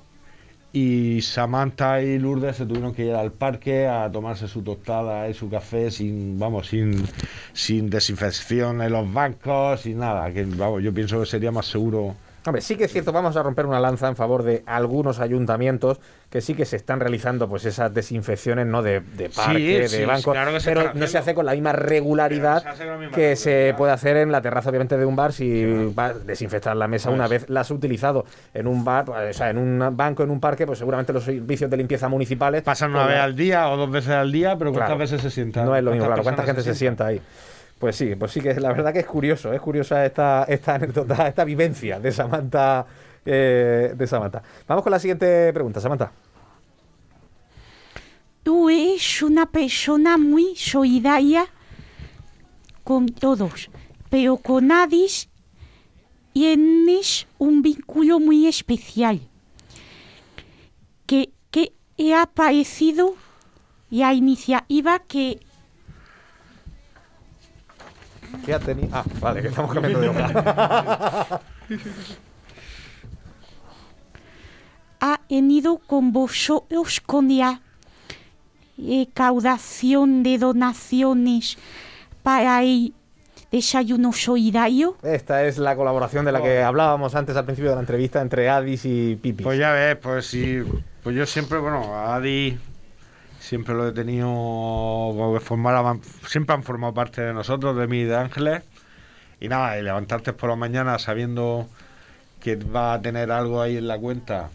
y 0.75 1.21
Samantha 1.21 2.01
y 2.01 2.17
Lourdes 2.17 2.57
se 2.57 2.65
tuvieron 2.65 2.95
que 2.95 3.05
ir 3.05 3.13
al 3.13 3.31
parque 3.31 3.87
a 3.87 4.11
tomarse 4.11 4.47
su 4.47 4.63
tostada 4.63 5.29
y 5.29 5.35
su 5.35 5.47
café 5.47 5.91
sin, 5.91 6.39
vamos, 6.39 6.67
sin, 6.67 7.05
sin 7.53 7.91
desinfección 7.91 8.81
en 8.81 8.91
los 8.91 9.13
bancos, 9.13 9.81
sin 9.81 9.99
nada, 9.99 10.33
que 10.33 10.43
vamos, 10.43 10.81
yo 10.81 10.91
pienso 10.91 11.19
que 11.19 11.27
sería 11.27 11.51
más 11.51 11.67
seguro 11.67 12.15
Hombre, 12.45 12.61
sí 12.61 12.75
que 12.75 12.85
es 12.85 12.91
cierto, 12.91 13.11
vamos 13.11 13.37
a 13.37 13.43
romper 13.43 13.65
una 13.65 13.79
lanza 13.79 14.07
en 14.07 14.15
favor 14.15 14.43
de 14.43 14.63
algunos 14.65 15.19
ayuntamientos 15.19 15.99
que 16.29 16.41
sí 16.41 16.55
que 16.55 16.65
se 16.65 16.75
están 16.75 16.99
realizando 16.99 17.47
pues 17.47 17.63
esas 17.65 17.93
desinfecciones 17.93 18.65
no 18.67 18.81
de, 18.81 18.99
de 18.99 19.29
parques, 19.29 19.91
sí, 19.91 19.97
de 19.99 20.05
bancos, 20.05 20.33
claro 20.33 20.51
que 20.51 20.59
se 20.59 20.73
pero 20.73 20.93
no 20.93 21.07
se 21.07 21.17
hace 21.19 21.33
con 21.35 21.45
la 21.45 21.53
misma 21.53 21.71
regularidad 21.73 22.75
se 22.75 22.85
la 22.85 22.97
misma 22.97 23.15
que 23.15 23.35
se 23.35 23.73
puede 23.77 23.93
hacer 23.93 24.17
en 24.17 24.31
la 24.31 24.41
terraza 24.41 24.69
obviamente 24.69 24.97
de 24.97 25.05
un 25.05 25.15
bar 25.15 25.31
si 25.31 25.91
vas 25.93 26.11
a 26.15 26.19
desinfectar 26.19 26.75
la 26.75 26.87
mesa 26.87 27.09
una 27.11 27.27
vez 27.27 27.49
la 27.49 27.61
has 27.61 27.71
utilizado 27.71 28.25
en 28.53 28.67
un 28.67 28.83
bar, 28.83 29.09
o 29.09 29.33
sea, 29.33 29.49
en 29.49 29.57
un 29.57 29.95
banco, 29.95 30.23
en 30.23 30.29
un 30.31 30.39
parque, 30.39 30.65
pues 30.65 30.79
seguramente 30.79 31.13
los 31.13 31.23
servicios 31.23 31.69
de 31.69 31.77
limpieza 31.77 32.09
municipales 32.09 32.63
Pasan 32.63 32.91
una 32.91 33.03
pues, 33.03 33.13
vez 33.13 33.23
al 33.23 33.35
día 33.35 33.69
o 33.69 33.77
dos 33.77 33.91
veces 33.91 34.11
al 34.11 34.31
día, 34.31 34.57
pero 34.57 34.71
¿cuántas 34.71 34.89
Claro. 34.89 34.99
veces 34.99 35.21
se 35.21 35.29
sientan? 35.29 35.65
No 35.65 35.75
es 35.75 35.83
lo 35.83 35.91
mismo, 35.91 36.07
claro. 36.07 36.23
¿Cuánta 36.23 36.43
gente 36.43 36.61
se 36.61 36.73
sienta 36.75 37.05
ahí? 37.07 37.21
Pues 37.83 37.97
sí, 37.97 38.15
pues 38.15 38.31
sí 38.31 38.39
que 38.39 38.53
la 38.61 38.71
verdad 38.71 38.93
que 38.93 38.99
es 38.99 39.05
curioso, 39.05 39.51
es 39.51 39.59
curiosa 39.59 40.05
esta, 40.05 40.45
esta 40.45 40.75
anécdota, 40.75 41.27
esta 41.27 41.43
vivencia 41.43 41.99
de 41.99 42.13
Samantha, 42.13 42.85
eh, 43.25 43.93
de 43.93 44.07
Samantha. 44.07 44.41
Vamos 44.65 44.83
con 44.83 44.91
la 44.91 44.99
siguiente 44.99 45.51
pregunta, 45.51 45.81
Samantha. 45.81 46.09
Tú 48.41 48.69
eres 48.69 49.21
una 49.21 49.47
persona 49.47 50.17
muy 50.17 50.55
solidaria 50.55 51.45
con 52.85 53.07
todos, 53.07 53.69
pero 54.09 54.37
con 54.37 54.71
Adis 54.71 55.27
tienes 56.31 57.27
un 57.37 57.61
vínculo 57.61 58.21
muy 58.21 58.47
especial. 58.47 59.19
Que, 61.05 61.33
que 61.51 61.73
he 61.97 62.13
aparecido 62.13 63.15
la 63.89 64.13
iniciativa 64.13 64.99
que 64.99 65.41
¿Qué 68.45 68.53
ha 68.53 68.59
tenido? 68.59 68.89
Ah, 68.91 69.03
vale, 69.19 69.41
que 69.41 69.47
estamos 69.47 69.73
cambiando 69.73 70.01
de 70.01 70.09
hoja. 70.09 71.41
ha 74.99 75.19
venido 75.29 75.79
con 75.79 76.13
vosotros 76.13 77.01
con 77.01 77.27
la 77.37 77.59
recaudación 78.77 80.23
de 80.23 80.37
donaciones 80.37 81.57
para 82.23 82.63
el 82.63 82.93
desayuno 83.51 84.13
solidario. 84.13 84.95
Esta 85.03 85.43
es 85.45 85.57
la 85.57 85.75
colaboración 85.75 86.23
de 86.23 86.31
la 86.31 86.41
que 86.41 86.63
hablábamos 86.63 87.15
antes 87.15 87.35
al 87.35 87.43
principio 87.43 87.71
de 87.71 87.75
la 87.75 87.81
entrevista 87.81 88.21
entre 88.21 88.49
Addis 88.49 88.85
y 88.85 89.17
Pipi. 89.17 89.43
Pues 89.43 89.59
ya 89.59 89.73
ves, 89.73 89.97
pues 89.97 90.25
sí. 90.25 90.63
Pues 91.03 91.15
yo 91.15 91.25
siempre, 91.25 91.59
bueno, 91.59 91.95
Adi 91.95 92.57
siempre 93.43 93.73
lo 93.75 93.87
he 93.87 93.91
tenido. 93.91 94.27
como 94.27 95.33
que 95.33 95.39
formara- 95.41 95.97
siempre 96.27 96.55
han 96.55 96.63
formado 96.63 96.93
parte 96.93 97.21
de 97.21 97.33
nosotros, 97.33 97.75
de 97.75 97.87
mí 97.87 97.99
y 97.99 98.03
de 98.05 98.15
Ángeles. 98.15 98.63
Y 99.41 99.49
nada, 99.49 99.77
y 99.77 99.83
levantarte 99.83 100.33
por 100.33 100.49
la 100.49 100.55
mañana 100.55 100.97
sabiendo 100.99 101.67
que 102.39 102.55
va 102.55 102.93
a 102.93 103.01
tener 103.01 103.31
algo 103.31 103.61
ahí 103.61 103.77
en 103.77 103.87
la 103.87 103.97
cuenta. 103.97 104.49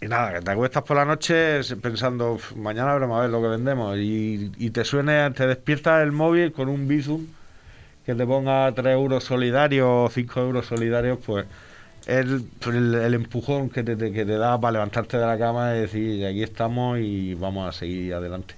Y 0.00 0.06
nada, 0.08 0.34
que 0.34 0.40
te 0.42 0.50
acuestas 0.50 0.82
por 0.82 0.96
la 0.98 1.04
noche 1.06 1.60
pensando, 1.80 2.32
"Uf, 2.34 2.54
mañana 2.56 2.92
veremos 2.94 3.18
a 3.18 3.22
ver 3.22 3.30
lo 3.30 3.40
que 3.40 3.48
vendemos. 3.48 3.96
Y, 3.98 4.52
y 4.58 4.70
te 4.70 4.84
suene, 4.84 5.30
te 5.30 5.46
despiertas 5.46 6.02
el 6.02 6.12
móvil 6.12 6.52
con 6.52 6.68
un 6.68 6.86
Bizum 6.88 7.26
que 8.04 8.14
te 8.14 8.26
ponga 8.26 8.70
3 8.74 8.92
euros 8.94 9.24
solidarios 9.24 9.88
o 9.88 10.10
5 10.12 10.40
euros 10.40 10.66
solidarios, 10.66 11.18
pues 11.24 11.46
es 11.46 11.52
el, 12.06 12.46
el- 12.66 12.94
el 12.94 13.14
empujón 13.14 13.70
que 13.70 13.82
te, 13.82 13.96
te- 13.96 14.12
que 14.12 14.24
te 14.24 14.36
da 14.36 14.60
para 14.60 14.72
levantarte 14.72 15.16
de 15.18 15.26
la 15.26 15.38
cama 15.38 15.74
y 15.76 15.80
decir, 15.80 16.26
aquí 16.26 16.42
estamos 16.42 16.98
y 16.98 17.34
vamos 17.34 17.68
a 17.68 17.72
seguir 17.78 18.14
adelante. 18.14 18.54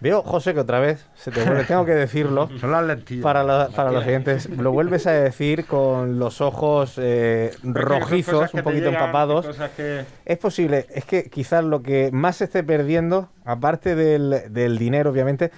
Veo, 0.00 0.22
José, 0.22 0.52
que 0.52 0.58
otra 0.58 0.80
vez 0.80 1.06
se 1.14 1.30
te 1.30 1.44
vuelve, 1.44 1.62
tengo 1.62 1.84
que 1.84 1.92
decirlo. 1.94 2.48
Son 2.60 2.72
las 2.72 2.84
lentillas. 2.84 3.22
Para, 3.22 3.44
la- 3.44 3.68
para 3.68 3.92
los 3.92 4.02
siguientes, 4.02 4.48
lo 4.50 4.72
vuelves 4.72 5.06
a 5.06 5.12
decir 5.12 5.64
con 5.64 6.18
los 6.18 6.40
ojos 6.40 6.94
eh, 6.98 7.52
rojizos, 7.62 8.52
un 8.52 8.62
poquito 8.62 8.86
llegan, 8.86 8.94
empapados. 8.94 9.46
que- 9.76 10.04
Es 10.24 10.38
posible, 10.38 10.86
es 10.92 11.04
que 11.04 11.30
quizás 11.30 11.62
lo 11.64 11.82
que 11.82 12.10
más 12.12 12.36
se 12.38 12.44
esté 12.44 12.64
perdiendo, 12.64 13.28
aparte 13.44 13.94
del, 13.94 14.52
del 14.52 14.76
dinero, 14.76 15.10
obviamente, 15.10 15.52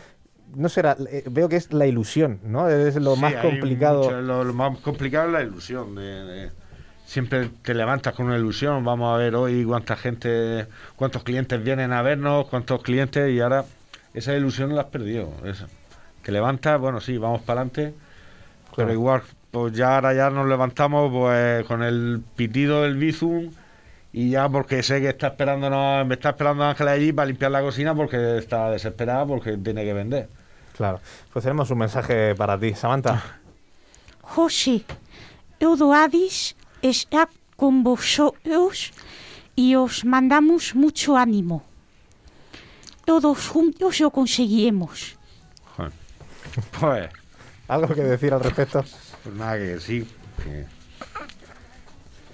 no 0.55 0.69
será, 0.69 0.97
eh, 1.11 1.25
veo 1.31 1.49
que 1.49 1.57
es 1.57 1.73
la 1.73 1.87
ilusión, 1.87 2.39
¿no? 2.45 2.69
Es 2.69 2.97
lo 2.97 3.15
Sí, 3.15 3.21
más 3.23 3.35
complicado. 3.37 4.03
mucho- 4.05 4.21
lo, 4.21 4.45
lo 4.45 4.53
más 4.53 4.79
complicado 4.81 5.27
es 5.29 5.33
la 5.33 5.43
ilusión. 5.43 5.95
de- 5.95 6.03
de- 6.25 6.51
siempre 7.05 7.51
te 7.63 7.75
levantas 7.75 8.15
con 8.15 8.27
una 8.27 8.37
ilusión. 8.37 8.85
Vamos 8.85 9.15
a 9.15 9.19
ver 9.19 9.35
hoy 9.35 9.65
cuánta 9.65 9.97
gente, 9.97 10.67
cuántos 10.97 11.23
clientes 11.23 11.63
vienen 11.63 11.93
a 11.93 12.03
vernos, 12.03 12.47
cuántos 12.49 12.83
clientes 12.83 13.31
y 13.33 13.41
ahora 13.41 13.65
esa 14.13 14.35
ilusión 14.35 14.75
la 14.75 14.83
has 14.83 14.89
perdido. 14.89 15.33
Esa. 15.45 15.67
Te 16.23 16.33
levantas, 16.33 16.81
bueno, 16.81 17.01
sí, 17.01 17.19
vamos 17.19 17.43
para 17.43 17.61
adelante, 17.61 17.95
pero 18.75 18.93
igual, 18.93 19.23
pues 19.51 19.75
ya 19.75 19.97
ahora 19.97 20.15
ya 20.15 20.31
nos 20.31 20.49
levantamos 20.49 21.13
pues 21.13 21.65
con 21.67 21.83
el 21.83 22.23
pitido 22.35 22.83
del 22.83 22.97
Bizum 22.97 23.51
y 24.13 24.31
ya 24.31 24.49
porque 24.49 24.83
sé 24.83 25.01
que 25.01 25.11
está 25.11 25.29
esperándonos, 25.29 26.07
me 26.07 26.15
está 26.15 26.31
esperando 26.31 26.65
Ángela 26.65 26.93
allí 26.93 27.13
para 27.13 27.27
limpiar 27.27 27.51
la 27.51 27.61
cocina 27.61 27.95
porque 27.95 28.39
está 28.39 28.71
desesperada 28.71 29.27
porque 29.27 29.57
tiene 29.59 29.85
que 29.85 29.93
vender. 29.93 30.29
Claro. 30.77 31.01
Pues 31.33 31.43
tenemos 31.43 31.71
un 31.71 31.79
mensaje 31.79 32.35
para 32.35 32.59
ti, 32.59 32.75
Samantha. 32.75 33.23
José, 34.23 34.83
todo 35.59 35.93
Adis 35.93 36.57
está 36.85 37.29
con 37.57 37.83
vosotros 37.83 38.93
y 39.57 39.75
os 39.75 40.05
mandamos 40.05 40.75
mucho 40.75 41.17
ánimo. 41.17 41.63
Todos 43.05 43.49
juntos 43.49 44.01
lo 44.01 44.11
conseguiremos. 44.11 45.17
Pues, 46.79 47.09
¿Algo 47.67 47.93
que 47.95 48.03
decir 48.03 48.33
al 48.33 48.39
respecto? 48.41 48.85
pues 49.25 49.35
nada, 49.35 49.57
que 49.59 49.81
sí. 49.81 50.07
Que, 50.37 50.67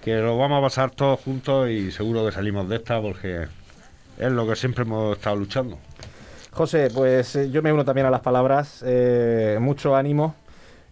que 0.03 0.17
lo 0.17 0.37
vamos 0.37 0.59
a 0.59 0.63
pasar 0.63 0.91
todos 0.91 1.21
juntos 1.21 1.71
y 1.71 1.91
seguro 1.91 2.27
que 2.27 2.33
salimos 2.33 2.69
de 2.69 2.77
esta 2.77 3.01
porque 3.01 3.47
es 4.19 4.33
lo 4.33 4.47
que 4.47 4.57
siempre 4.57 4.83
hemos 4.85 5.17
estado 5.17 5.37
luchando. 5.37 5.79
José, 6.51 6.91
pues 6.93 7.35
eh, 7.37 7.51
yo 7.51 7.63
me 7.63 7.73
uno 7.73 7.85
también 7.85 8.07
a 8.09 8.11
las 8.11 8.21
palabras. 8.21 8.83
eh, 8.85 9.57
mucho 9.61 9.97
ánimo. 9.97 10.35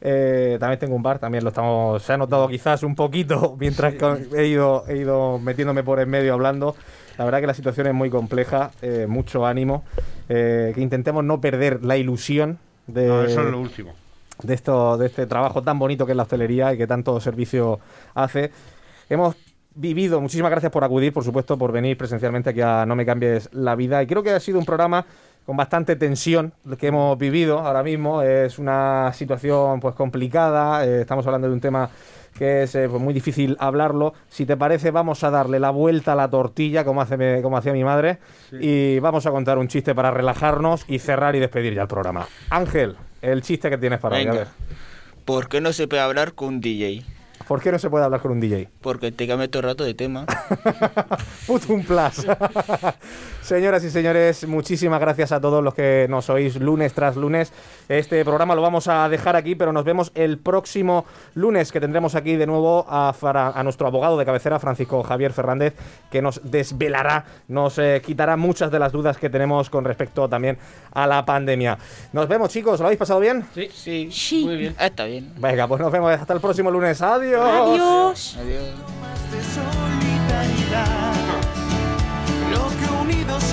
Eh, 0.01 0.57
también 0.61 0.79
tengo 0.79 0.95
un 0.95 1.03
bar, 1.03 1.19
también 1.19 1.43
lo 1.45 1.49
estamos. 1.49 2.03
Se 2.03 2.13
ha 2.13 2.17
notado 2.17 2.49
quizás 2.49 2.83
un 2.83 2.95
poquito 2.95 3.57
mientras 3.61 3.95
he, 4.37 4.47
ido, 4.47 4.85
he 4.89 4.99
ido 4.99 5.39
metiéndome 5.39 5.83
por 5.83 6.01
en 6.01 6.09
medio 6.09 6.35
hablando. 6.35 6.77
La 7.17 7.25
verdad 7.25 7.41
que 7.41 7.47
la 7.49 7.55
situación 7.55 7.89
es 7.89 7.95
muy 7.95 8.11
compleja. 8.11 8.71
eh, 8.83 9.07
mucho 9.09 9.45
ánimo. 9.47 9.85
eh, 10.29 10.73
que 10.75 10.81
intentemos 10.81 11.25
no 11.25 11.41
perder 11.41 11.85
la 11.85 11.97
ilusión 11.97 12.59
de, 12.87 13.07
No, 13.09 13.23
eso 13.23 13.43
es 13.43 13.51
lo 13.51 13.61
último. 13.61 13.93
de, 14.43 14.55
esto, 14.55 14.97
de 14.99 15.07
este 15.07 15.27
trabajo 15.27 15.63
tan 15.63 15.79
bonito 15.79 16.07
que 16.07 16.13
es 16.13 16.17
la 16.17 16.23
hostelería 16.25 16.73
y 16.73 16.79
que 16.79 16.87
tanto 16.87 17.19
servicio 17.21 17.81
hace. 18.15 18.53
Hemos 19.11 19.35
vivido, 19.75 20.21
muchísimas 20.21 20.51
gracias 20.51 20.71
por 20.73 20.85
acudir, 20.85 21.13
por 21.13 21.25
supuesto, 21.25 21.57
por 21.59 21.73
venir 21.73 21.97
presencialmente 21.97 22.51
aquí 22.51 22.61
a 22.61 22.85
No 22.87 22.95
Me 22.97 23.05
Cambies 23.07 23.49
la 23.53 23.75
Vida. 23.75 24.03
Y 24.03 24.07
creo 24.07 24.23
que 24.23 24.31
ha 24.31 24.41
sido 24.41 24.59
un 24.59 24.65
programa 24.65 25.05
con 25.49 25.57
bastante 25.57 25.97
tensión 25.97 26.53
que 26.79 26.89
hemos 26.89 27.17
vivido 27.17 27.61
ahora 27.61 27.83
mismo. 27.83 28.21
Es 28.21 28.59
una 28.59 29.11
situación 29.15 29.81
pues 29.81 29.95
complicada, 29.95 30.85
eh, 30.85 31.01
estamos 31.01 31.27
hablando 31.27 31.49
de 31.49 31.55
un 31.55 31.61
tema 31.63 31.89
que 32.37 32.65
es 32.65 32.75
eh, 32.75 32.87
pues, 32.87 33.01
muy 33.01 33.15
difícil 33.15 33.57
hablarlo. 33.59 34.13
Si 34.29 34.45
te 34.45 34.59
parece, 34.59 34.91
vamos 34.91 35.25
a 35.25 35.31
darle 35.31 35.59
la 35.59 35.71
vuelta 35.71 36.13
a 36.13 36.17
la 36.17 36.29
tortilla, 36.29 36.85
como, 36.85 37.01
hace 37.01 37.41
como 37.41 37.57
hacía 37.57 37.73
mi 37.73 37.83
madre, 37.83 38.19
y 38.53 38.99
vamos 38.99 39.25
a 39.25 39.31
contar 39.31 39.57
un 39.57 39.69
chiste 39.69 39.95
para 39.95 40.11
relajarnos 40.11 40.85
y 40.87 40.99
cerrar 40.99 41.35
y 41.35 41.39
despedir 41.39 41.73
ya 41.73 41.81
el 41.81 41.89
programa. 41.89 42.29
Ángel, 42.51 42.97
el 43.23 43.41
chiste 43.41 43.71
que 43.71 43.79
tienes 43.79 44.01
para 44.01 44.19
hoy. 44.19 44.29
¿Por 45.25 45.49
qué 45.49 45.63
no 45.63 45.73
se 45.73 45.89
puede 45.89 46.03
hablar 46.03 46.35
con 46.35 46.49
un 46.49 46.61
DJ? 46.61 47.05
¿Por 47.49 47.63
qué 47.63 47.73
no 47.73 47.79
se 47.79 47.89
puede 47.89 48.05
hablar 48.05 48.21
con 48.21 48.31
un 48.33 48.41
DJ? 48.41 48.69
Porque 48.83 49.11
te 49.11 49.27
cambia 49.27 49.51
todo 49.51 49.61
el 49.63 49.69
rato 49.71 49.83
de 49.85 49.95
tema. 49.95 50.27
Putum 51.47 51.83
plus. 51.83 52.27
Señoras 53.43 53.83
y 53.85 53.91
señores, 53.91 54.47
muchísimas 54.47 55.01
gracias 55.01 55.33
a 55.33 55.41
todos 55.41 55.65
los 55.65 55.73
que 55.73 56.07
nos 56.11 56.29
oís 56.29 56.57
lunes 56.61 56.93
tras 56.93 57.17
lunes. 57.17 57.51
Este 57.89 58.23
programa 58.23 58.55
lo 58.55 58.61
vamos 58.61 58.89
a 58.89 59.09
dejar 59.09 59.37
aquí, 59.37 59.55
pero 59.55 59.73
nos 59.73 59.85
vemos 59.85 60.13
el 60.15 60.37
próximo 60.39 61.07
lunes 61.35 61.73
que 61.73 61.81
tendremos 61.81 62.15
aquí 62.15 62.37
de 62.37 62.47
nuevo 62.47 62.85
a, 62.87 63.15
Fra- 63.19 63.53
a 63.55 63.63
nuestro 63.65 63.87
abogado 63.87 64.19
de 64.19 64.27
cabecera, 64.27 64.59
Francisco 64.59 65.03
Javier 65.03 65.33
Fernández, 65.33 65.75
que 66.11 66.21
nos 66.21 66.43
desvelará, 66.45 67.25
nos 67.49 67.79
eh, 67.79 68.03
quitará 68.05 68.37
muchas 68.37 68.71
de 68.71 68.79
las 68.79 68.93
dudas 68.93 69.17
que 69.17 69.31
tenemos 69.31 69.71
con 69.71 69.87
respecto 69.87 70.29
también 70.29 70.59
a 70.93 71.07
la 71.07 71.25
pandemia. 71.25 71.79
Nos 72.13 72.29
vemos 72.29 72.51
chicos, 72.51 72.81
¿lo 72.81 72.87
habéis 72.87 72.99
pasado 72.99 73.21
bien? 73.21 73.47
Sí, 73.55 73.69
Sí, 73.73 74.09
Sí. 74.13 74.45
muy 74.45 74.57
bien. 74.57 74.75
Ah, 74.79 74.87
está 74.89 75.05
bien. 75.07 75.33
Venga, 75.39 75.67
pues 75.67 75.81
nos 75.81 75.91
vemos 75.91 76.11
hasta 76.13 76.35
el 76.35 76.41
próximo 76.41 76.71
lunes. 76.71 77.01
Adiós. 77.01 77.38
Adiós. 77.41 78.37
Adiós. 78.41 78.89
de 79.31 79.43
solidaridad. 79.43 81.15
Lo 82.51 82.69
que 82.77 82.87
unidos 83.01 83.53